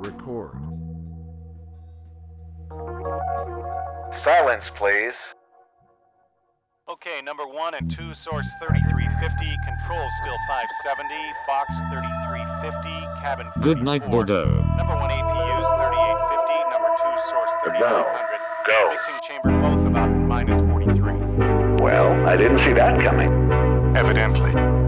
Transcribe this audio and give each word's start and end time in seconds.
Record. 0.00 0.56
Silence, 4.12 4.70
please. 4.74 5.16
Okay, 6.88 7.20
number 7.22 7.46
one 7.46 7.74
and 7.74 7.90
two, 7.90 8.14
source 8.14 8.46
3350, 8.58 9.56
control 9.68 10.08
still 10.24 10.38
570, 10.48 11.14
Fox 11.46 11.68
3350, 11.92 13.22
cabin. 13.22 13.46
Good 13.60 13.82
night, 13.82 14.10
Bordeaux. 14.10 14.64
Number 14.76 14.96
one 14.96 15.10
APU's 15.10 15.68
3850, 15.84 16.70
number 16.72 16.90
two, 16.96 17.14
source 17.28 17.52
Go. 17.78 18.08
3500. 18.08 18.40
Go. 18.66 18.80
Mixing 18.90 19.20
chamber 19.28 19.52
both 19.60 19.86
about 19.86 20.08
minus 20.08 20.60
43. 20.72 21.12
Well, 21.84 22.26
I 22.26 22.36
didn't 22.36 22.58
see 22.58 22.72
that 22.72 23.02
coming. 23.04 23.30
Evidently. 23.94 24.79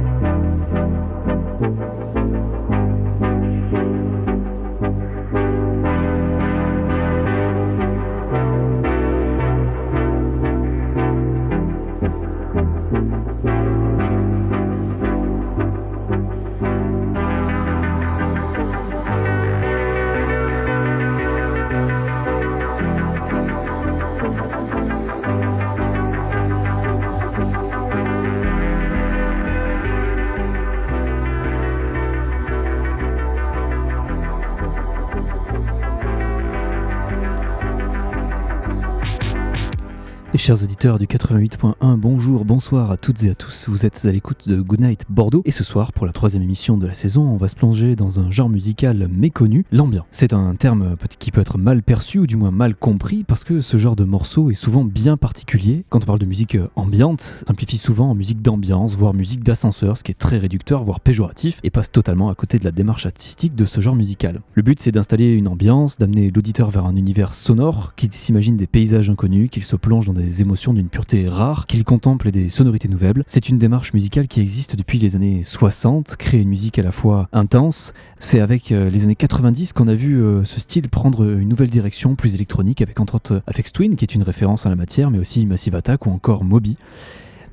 Chers 40.42 40.64
auditeurs 40.64 40.98
du 40.98 41.06
88.1, 41.06 41.96
bonjour, 41.96 42.44
bonsoir 42.44 42.90
à 42.90 42.96
toutes 42.96 43.22
et 43.22 43.30
à 43.30 43.36
tous. 43.36 43.68
Vous 43.68 43.86
êtes 43.86 44.04
à 44.04 44.10
l'écoute 44.10 44.48
de 44.48 44.60
Goodnight 44.60 45.04
Bordeaux. 45.08 45.42
Et 45.44 45.52
ce 45.52 45.62
soir, 45.62 45.92
pour 45.92 46.04
la 46.04 46.10
troisième 46.10 46.42
émission 46.42 46.76
de 46.76 46.88
la 46.88 46.94
saison, 46.94 47.22
on 47.22 47.36
va 47.36 47.46
se 47.46 47.54
plonger 47.54 47.94
dans 47.94 48.18
un 48.18 48.28
genre 48.32 48.48
musical 48.48 49.06
méconnu, 49.06 49.64
l'ambiant. 49.70 50.04
C'est 50.10 50.32
un 50.32 50.56
terme 50.56 50.96
qui 51.20 51.30
peut 51.30 51.40
être 51.40 51.58
mal 51.58 51.84
perçu 51.84 52.18
ou 52.18 52.26
du 52.26 52.34
moins 52.34 52.50
mal 52.50 52.74
compris 52.74 53.22
parce 53.22 53.44
que 53.44 53.60
ce 53.60 53.76
genre 53.76 53.94
de 53.94 54.02
morceau 54.02 54.50
est 54.50 54.54
souvent 54.54 54.82
bien 54.82 55.16
particulier. 55.16 55.84
Quand 55.90 56.02
on 56.02 56.06
parle 56.06 56.18
de 56.18 56.26
musique 56.26 56.56
euh, 56.56 56.66
ambiante, 56.74 57.44
simplifie 57.46 57.78
souvent 57.78 58.10
en 58.10 58.16
musique 58.16 58.42
d'ambiance, 58.42 58.96
voire 58.96 59.14
musique 59.14 59.44
d'ascenseur, 59.44 59.96
ce 59.96 60.02
qui 60.02 60.10
est 60.10 60.18
très 60.18 60.38
réducteur, 60.38 60.82
voire 60.82 60.98
péjoratif, 60.98 61.60
et 61.62 61.70
passe 61.70 61.92
totalement 61.92 62.30
à 62.30 62.34
côté 62.34 62.58
de 62.58 62.64
la 62.64 62.72
démarche 62.72 63.06
artistique 63.06 63.54
de 63.54 63.64
ce 63.64 63.80
genre 63.80 63.94
musical. 63.94 64.40
Le 64.54 64.62
but, 64.62 64.80
c'est 64.80 64.90
d'installer 64.90 65.34
une 65.34 65.46
ambiance, 65.46 65.98
d'amener 65.98 66.32
l'auditeur 66.34 66.70
vers 66.70 66.86
un 66.86 66.96
univers 66.96 67.32
sonore, 67.32 67.94
qu'il 67.94 68.12
s'imagine 68.12 68.56
des 68.56 68.66
paysages 68.66 69.08
inconnus, 69.08 69.48
qu'il 69.48 69.62
se 69.62 69.76
plonge 69.76 70.06
dans 70.06 70.12
des 70.12 70.31
émotions 70.40 70.72
d'une 70.72 70.88
pureté 70.88 71.28
rare, 71.28 71.66
qu'il 71.66 71.84
contemple 71.84 72.30
des 72.30 72.48
sonorités 72.48 72.88
nouvelles. 72.88 73.22
C'est 73.26 73.48
une 73.48 73.58
démarche 73.58 73.92
musicale 73.92 74.28
qui 74.28 74.40
existe 74.40 74.76
depuis 74.76 74.98
les 74.98 75.16
années 75.16 75.42
60, 75.42 76.16
créer 76.16 76.40
une 76.40 76.48
musique 76.48 76.78
à 76.78 76.82
la 76.82 76.92
fois 76.92 77.28
intense. 77.32 77.92
C'est 78.18 78.40
avec 78.40 78.72
euh, 78.72 78.88
les 78.90 79.04
années 79.04 79.16
90 79.16 79.72
qu'on 79.72 79.88
a 79.88 79.94
vu 79.94 80.22
euh, 80.22 80.44
ce 80.44 80.60
style 80.60 80.88
prendre 80.88 81.24
une 81.24 81.48
nouvelle 81.48 81.70
direction, 81.70 82.14
plus 82.14 82.34
électronique, 82.34 82.80
avec 82.80 83.00
entre 83.00 83.16
autres 83.16 83.34
euh, 83.34 83.40
Aphex 83.46 83.72
Twin, 83.72 83.96
qui 83.96 84.04
est 84.04 84.14
une 84.14 84.22
référence 84.22 84.66
à 84.66 84.68
la 84.68 84.76
matière, 84.76 85.10
mais 85.10 85.18
aussi 85.18 85.44
Massive 85.44 85.74
Attack 85.74 86.06
ou 86.06 86.10
encore 86.10 86.44
Moby. 86.44 86.76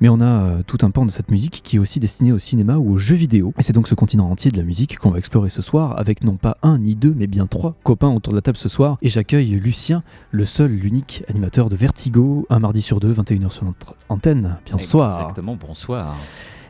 Mais 0.02 0.09
on 0.09 0.22
a 0.22 0.25
euh, 0.25 0.61
tout 0.66 0.78
un 0.81 0.92
pan 0.92 1.05
de 1.05 1.11
cette 1.11 1.31
musique 1.31 1.61
qui 1.64 1.75
est 1.75 1.80
aussi 1.80 2.00
destiné 2.00 2.31
au 2.31 2.39
cinéma 2.39 2.78
ou 2.78 2.94
aux 2.94 2.97
jeux 2.97 3.16
vidéo. 3.16 3.53
Et 3.59 3.64
c'est 3.64 3.73
donc 3.73 3.88
ce 3.88 3.95
continent 3.95 4.30
entier 4.30 4.52
de 4.52 4.58
la 4.58 4.64
musique 4.64 4.97
qu'on 4.97 5.09
va 5.09 5.19
explorer 5.19 5.50
ce 5.50 5.61
soir 5.61 5.97
avec 5.97 6.23
non 6.23 6.38
pas 6.38 6.58
un 6.64 6.80
ni 6.80 6.95
deux, 6.95 7.14
mais 7.16 7.28
bien 7.28 7.47
trois 7.47 7.75
copains 7.83 8.09
autour 8.09 8.33
de 8.33 8.38
la 8.38 8.42
table 8.42 8.58
ce 8.58 8.70
soir. 8.70 8.97
Et 9.02 9.09
j'accueille 9.09 9.50
Lucien, 9.52 10.03
le 10.31 10.45
seul, 10.45 10.72
l'unique 10.72 11.23
animateur 11.27 11.70
de 11.70 11.75
Vertigo, 11.75 12.45
un 12.49 12.60
mardi 12.60 12.82
sur 12.82 12.99
deux, 12.99 13.14
21h 13.14 13.52
sur 13.52 13.65
notre 13.65 13.95
antenne. 14.10 14.58
Bonsoir. 14.71 15.21
Exactement, 15.21 15.55
bonsoir. 15.55 16.16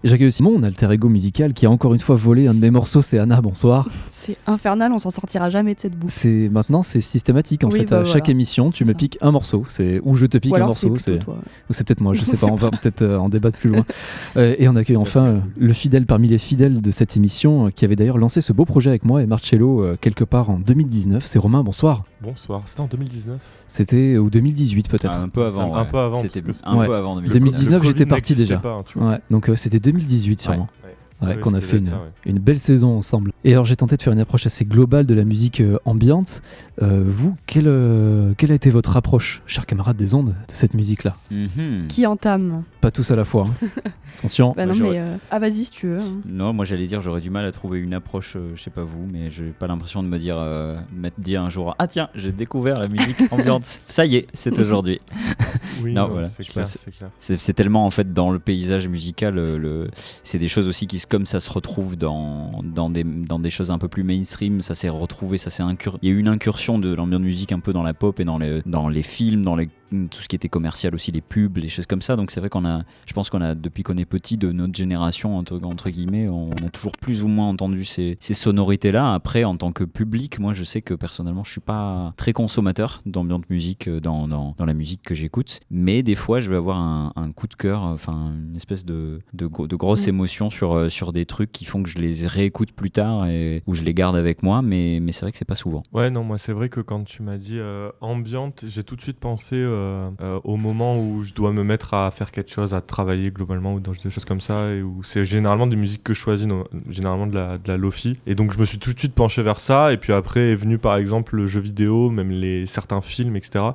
Et 0.04 0.08
j'accueille 0.08 0.28
aussi 0.28 0.44
mon 0.44 0.64
alter 0.64 0.92
ego 0.92 1.10
musical 1.10 1.54
qui 1.54 1.66
a 1.66 1.72
encore 1.72 1.94
une 1.94 2.00
fois 2.00 2.16
volé 2.16 2.48
un 2.48 2.54
de 2.54 2.60
mes 2.60 2.72
morceaux, 2.72 3.02
c'est 3.02 3.20
Anna, 3.20 3.42
bonsoir. 3.42 3.88
C'est 4.12 4.38
infernal, 4.48 4.92
on 4.94 5.00
s'en 5.00 5.10
sortira 5.10 5.50
jamais 5.50 5.76
de 5.76 5.80
cette 5.80 5.94
boucle. 5.98 6.14
C'est 6.16 6.50
maintenant 6.52 6.82
c'est 6.84 7.02
systématique 7.02 7.64
en 7.64 7.70
Oui, 7.70 7.80
fait 7.80 7.86
bah 7.90 8.00
à 8.02 8.06
chaque 8.06 8.30
émission 8.30 8.72
tu 8.72 8.84
me 8.86 8.90
ça. 8.92 8.98
piques 8.98 9.18
un 9.22 9.32
morceau 9.32 9.64
c'est 9.68 10.00
ou 10.04 10.16
je 10.16 10.26
te 10.26 10.38
pique 10.38 10.52
Ou 10.52 10.56
un 10.56 10.58
alors 10.58 10.68
morceau 10.70 10.98
c'est 11.00 11.20
toi. 11.20 11.38
ou 11.70 11.74
c'est 11.74 11.86
peut-être 11.86 12.02
moi 12.02 12.14
je 12.14 12.24
sais 12.24 12.38
pas 12.38 12.48
on 12.48 12.56
va 12.56 12.70
peut-être 12.82 13.02
euh, 13.02 13.18
en 13.18 13.30
débattre 13.30 13.58
plus 13.58 13.70
loin 13.72 13.86
Euh, 14.38 14.56
et 14.60 14.68
on 14.68 14.76
accueille 14.76 14.98
enfin 14.98 15.24
euh, 15.26 15.40
le 15.58 15.74
fidèle 15.74 16.06
parmi 16.06 16.28
les 16.28 16.38
fidèles 16.38 16.82
de 16.82 16.92
cette 16.92 17.18
émission 17.18 17.72
qui 17.72 17.84
avait 17.86 17.96
d'ailleurs 17.96 18.18
lancé 18.18 18.42
ce 18.42 18.54
beau 18.54 18.66
projet 18.66 18.90
avec 18.90 19.04
moi 19.06 19.22
et 19.24 19.26
Marcello 19.26 19.96
quelque 20.02 20.24
part 20.24 20.50
en 20.50 20.60
2019 20.60 21.26
c'est 21.26 21.40
Romain 21.40 21.64
bonsoir 21.64 22.04
Bonsoir, 22.22 22.64
c'était 22.66 22.82
en 22.82 22.88
2019 22.88 23.40
c'était 23.68 24.18
ou 24.18 24.30
2018 24.30 24.90
peut-être 24.90 25.14
un 25.16 25.30
peu 25.30 25.46
avant. 25.46 25.76
Un 25.76 25.86
peu 25.86 25.98
avant, 25.98 26.22
C'était 26.22 26.42
un 26.66 26.86
peu 26.86 26.96
avant 26.96 27.16
2019. 27.16 27.44
2019. 27.44 27.82
Le 27.82 27.88
j'étais 27.88 28.06
parti 28.06 28.36
déjà. 28.36 28.58
pas, 28.58 28.74
hein, 28.74 28.84
tu 28.86 29.00
vois. 29.00 29.10
ouais 29.12 29.20
donc 29.32 29.50
euh, 29.50 29.56
c'était 29.56 29.80
2018 29.80 30.40
sûrement 30.42 30.68
Ouais. 30.84 30.90
Ouais, 31.22 31.36
Ouais, 31.36 31.42
qu'on 31.42 31.54
a 31.54 31.60
fait 31.60 31.78
une, 31.78 31.88
ça, 31.88 31.96
ouais. 31.96 32.08
une 32.26 32.40
belle 32.40 32.60
saison 32.60 32.98
ensemble. 32.98 33.34
Et 33.44 33.52
alors 33.52 33.66
j'ai 33.66 33.76
tenté 33.76 33.98
de 33.98 34.02
faire 34.02 34.14
une 34.14 34.20
approche 34.20 34.46
assez 34.46 34.64
globale 34.64 35.06
de 35.06 35.14
la 35.14 35.26
musique 35.26 35.60
euh, 35.60 35.78
ambiante. 35.84 36.42
Euh, 36.82 37.04
vous, 37.06 37.36
quelle, 37.46 37.68
euh, 37.68 38.34
quelle 38.38 38.52
a 38.52 38.56
été 38.56 38.70
votre 38.70 38.96
approche, 38.96 39.42
chers 39.46 39.66
camarades 39.66 39.98
des 39.98 40.14
ondes, 40.14 40.30
de 40.30 40.54
cette 40.54 40.74
musique-là 40.74 41.18
Mhm. 41.30 41.88
Qui 41.90 42.06
entame 42.06 42.64
Pas 42.80 42.90
tous 42.92 43.12
à 43.12 43.16
la 43.18 43.26
fois. 43.26 43.48
hein. 43.64 43.68
Attention. 44.18 44.54
Bah 44.56 44.66
non, 44.66 44.74
j'aurais- 44.74 44.92
mais. 44.92 45.00
euh, 45.00 45.16
Ah, 45.32 45.40
vas-y 45.40 45.66
si 45.66 45.72
tu 45.72 45.88
veux. 45.88 46.00
hein. 46.00 46.22
Non, 46.26 46.52
moi 46.54 46.66
j'allais 46.66 46.88
dire 46.88 47.00
j'aurais 47.02 47.22
du 47.22 47.30
mal 47.30 47.46
à 47.46 47.52
trouver 47.52 47.80
une 47.80 47.94
approche, 47.94 48.34
euh, 48.36 48.52
je 48.56 48.62
sais 48.64 48.70
pas 48.70 48.84
vous, 48.84 49.06
mais 49.12 49.30
j'ai 49.30 49.46
pas 49.58 49.68
l'impression 49.68 50.04
de 50.04 50.08
me 50.08 50.18
dire, 50.18 50.38
euh, 50.38 50.78
m'être 50.96 51.20
dit 51.20 51.36
un 51.38 51.50
jour, 51.50 51.76
ah 51.80 51.88
tiens, 51.88 52.10
j'ai 52.16 52.32
découvert 52.32 52.80
la 52.80 52.88
musique 52.88 53.18
ambiante, 53.32 53.66
ça 53.66 54.06
y 54.06 54.16
est, 54.16 54.28
c'est 54.34 54.58
aujourd'hui. 54.60 55.00
Oui, 55.82 55.94
Non, 55.94 56.08
non, 56.08 56.14
voilà, 56.14 56.26
c'est 56.28 56.44
je 56.44 56.52
clair, 56.52 56.68
c'est 56.68 56.92
clair. 56.92 57.10
C'est 57.20 57.54
tellement 57.54 57.86
en 57.86 57.90
fait 57.90 58.14
dans 58.14 58.32
le 58.32 58.40
paysage 58.40 58.90
musical, 58.90 59.36
le... 59.36 59.90
c'est 60.26 60.38
des 60.38 60.50
choses 60.50 60.68
aussi 60.68 60.88
qui, 60.88 61.02
comme 61.08 61.26
ça 61.26 61.40
se 61.40 61.50
retrouve 61.50 61.96
dans, 61.96 62.62
dans, 62.66 62.90
des, 62.90 63.06
dans 63.06 63.40
des 63.40 63.50
choses 63.50 63.72
un 63.72 63.78
peu 63.78 63.88
plus 63.88 64.04
mainstream, 64.04 64.60
ça 64.62 64.76
s'est 64.76 64.90
retrouvé, 64.90 65.38
ça 65.38 65.50
s'est 65.50 65.64
incur... 65.64 65.98
il 66.02 66.10
y 66.10 66.12
a 66.12 66.16
eu 66.16 66.20
une 66.20 66.28
incursion 66.28 66.69
de 66.78 66.94
l'ambiance 66.94 67.22
musique 67.22 67.52
un 67.52 67.60
peu 67.60 67.74
dans 67.74 67.84
la 67.84 67.94
pop 67.94 68.20
et 68.20 68.26
dans 68.26 68.38
les, 68.38 68.62
dans 68.66 68.90
les 68.90 69.04
films, 69.04 69.44
dans 69.44 69.56
les, 69.56 69.70
tout 70.10 70.22
ce 70.22 70.28
qui 70.28 70.36
était 70.36 70.50
commercial 70.50 70.94
aussi, 70.96 71.12
les 71.12 71.22
pubs, 71.22 71.58
les 71.58 71.70
choses 71.70 71.86
comme 71.86 72.02
ça. 72.02 72.16
Donc 72.16 72.32
c'est 72.32 72.40
vrai 72.40 72.50
qu'on 72.50 72.66
a, 72.66 72.84
je 73.06 73.14
pense 73.14 73.30
qu'on 73.30 73.42
a 73.42 73.56
depuis 73.56 73.84
qu'on 73.84 73.98
est 73.98 74.06
petit 74.06 74.38
de 74.38 74.52
notre 74.52 74.76
génération 74.76 75.38
entre, 75.38 75.60
entre 75.64 75.90
guillemets, 75.90 76.28
on 76.28 76.52
a 76.52 76.70
toujours 76.70 76.94
plus 76.94 77.24
ou 77.24 77.28
moins 77.28 77.48
entendu 77.50 77.86
ces, 77.86 78.18
ces 78.20 78.34
sonorités-là. 78.34 79.14
Après, 79.14 79.44
en 79.44 79.58
tant 79.58 79.72
que 79.72 79.84
public, 79.84 80.40
moi 80.40 80.54
je 80.54 80.64
sais 80.64 80.82
que 80.82 80.94
personnellement 80.94 81.44
je 81.44 81.52
suis 81.52 81.62
pas 81.62 82.14
très 82.18 82.34
consommateur 82.34 83.02
d'ambiance 83.06 83.42
musique 83.50 83.88
euh, 83.88 84.00
dans, 84.00 84.28
dans, 84.28 84.56
dans 84.58 84.66
la 84.66 84.74
musique 84.74 85.02
que 85.04 85.16
j'écoute, 85.16 85.60
mais 85.72 86.04
des 86.04 86.16
fois 86.16 86.40
je 86.42 86.50
vais 86.50 86.56
avoir 86.58 86.78
un, 86.78 87.14
un 87.16 87.32
coup 87.32 87.48
de 87.48 87.56
cœur, 87.56 87.82
enfin 87.84 88.34
une 88.50 88.56
espèce 88.56 88.86
de, 88.86 89.22
de, 89.34 89.48
gro- 89.48 89.68
de 89.68 89.76
grosse 89.76 90.06
Mm. 90.06 90.10
émotion 90.10 90.50
sur, 90.50 90.74
euh, 90.74 90.90
sur 90.90 91.12
des 91.14 91.26
trucs 91.26 91.52
qui 91.52 91.66
font 91.66 91.84
que 91.84 91.90
je 91.90 91.98
les 91.98 92.28
réécoute 92.28 92.72
plus 92.72 92.92
tard 92.92 93.26
et 93.28 93.64
ou 93.68 93.74
je 93.74 93.84
les 93.84 93.94
garde 93.94 94.16
avec 94.16 94.44
moi, 94.44 94.62
mais, 94.62 95.00
mais 95.02 95.12
c'est 95.12 95.22
vrai 95.22 95.32
que 95.32 95.38
c'est 95.38 95.46
pas 95.46 95.56
souvent. 95.56 95.84
Ouais, 95.94 96.10
non, 96.10 96.24
moi 96.24 96.38
c'est 96.38 96.54
vrai 96.54 96.70
que 96.70 96.80
quand 96.82 97.04
tu 97.04 97.22
m'as 97.24 97.38
dit 97.38 97.58
euh, 97.60 97.90
ambiante, 98.02 98.64
j'ai 98.68 98.84
tout 98.84 98.96
de 98.96 99.02
suite 99.02 99.20
pensé 99.20 99.56
euh, 99.56 99.79
euh, 99.80 100.40
au 100.44 100.58
moment 100.58 101.00
où 101.00 101.24
je 101.24 101.34
dois 101.34 101.52
me 101.52 101.64
mettre 101.64 101.94
à 101.94 102.12
faire 102.12 102.32
quelque 102.32 102.52
chose, 102.52 102.74
à 102.74 102.82
travailler 102.82 103.32
globalement 103.32 103.74
ou 103.74 103.80
dans 103.80 103.92
des 103.92 104.10
choses 104.10 104.26
comme 104.26 104.42
ça, 104.42 104.70
et 104.70 104.82
où 104.82 105.02
c'est 105.04 105.26
généralement 105.26 105.68
des 105.68 105.76
musiques 105.76 106.04
que 106.04 106.14
je 106.14 106.20
choisis, 106.20 106.46
non- 106.48 106.66
généralement 106.90 107.28
de 107.28 107.36
la, 107.36 107.58
de 107.58 107.68
la 107.68 107.78
lofi. 107.78 108.20
Et 108.28 108.36
donc 108.36 108.52
je 108.54 108.60
me 108.60 108.66
suis 108.66 108.78
tout 108.80 108.94
de 108.94 109.00
suite 109.00 109.14
penché 109.14 109.44
vers 109.44 109.60
ça, 109.60 109.92
et 109.94 109.98
puis 109.98 110.14
après 110.14 110.52
est 110.52 110.56
venu 110.56 110.78
par 110.78 110.96
exemple 110.98 111.36
le 111.36 111.48
jeu 111.48 111.60
vidéo, 111.62 112.10
même 112.10 112.32
les 112.32 112.66
certains 112.66 113.02
films, 113.02 113.36
etc. 113.36 113.66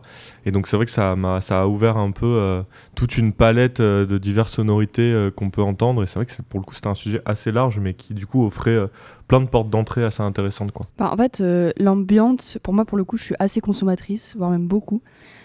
Et 0.46 0.50
donc 0.50 0.66
c'est 0.68 0.76
vrai 0.76 0.86
que 0.86 0.92
ça 0.92 1.16
m'a 1.16 1.40
ça 1.40 1.62
a 1.62 1.66
ouvert 1.66 1.96
un 1.96 2.10
peu 2.10 2.26
euh, 2.26 2.62
toute 2.94 3.18
une 3.18 3.32
palette 3.32 3.80
euh, 3.80 4.06
de 4.06 4.18
diverses 4.18 4.54
sonorités 4.54 5.12
euh, 5.12 5.30
qu'on 5.30 5.50
peut 5.50 5.62
entendre, 5.62 6.02
et 6.02 6.06
c'est 6.06 6.16
vrai 6.16 6.26
que 6.26 6.32
pour 6.48 6.60
le 6.60 6.64
coup 6.64 6.74
c'était 6.74 6.88
un 6.88 6.94
sujet 6.94 7.20
assez 7.24 7.52
large, 7.52 7.78
mais 7.80 7.94
qui 7.94 8.14
du 8.14 8.26
coup 8.26 8.44
offrait 8.46 8.70
euh, 8.70 8.86
plein 9.26 9.40
de 9.40 9.46
portes 9.46 9.70
d'entrée 9.70 10.04
assez 10.04 10.22
intéressantes, 10.22 10.70
quoi. 10.72 10.84
Bah, 10.98 11.10
en 11.10 11.16
fait, 11.16 11.40
euh, 11.40 11.70
l'ambiance, 11.78 12.58
pour 12.62 12.74
moi, 12.74 12.84
pour 12.84 12.98
le 12.98 13.04
coup, 13.04 13.16
je 13.16 13.22
suis 13.24 13.34
assez 13.38 13.62
consommatrice, 13.62 14.34
voire 14.36 14.50
même 14.50 14.68
beaucoup. 14.68 15.00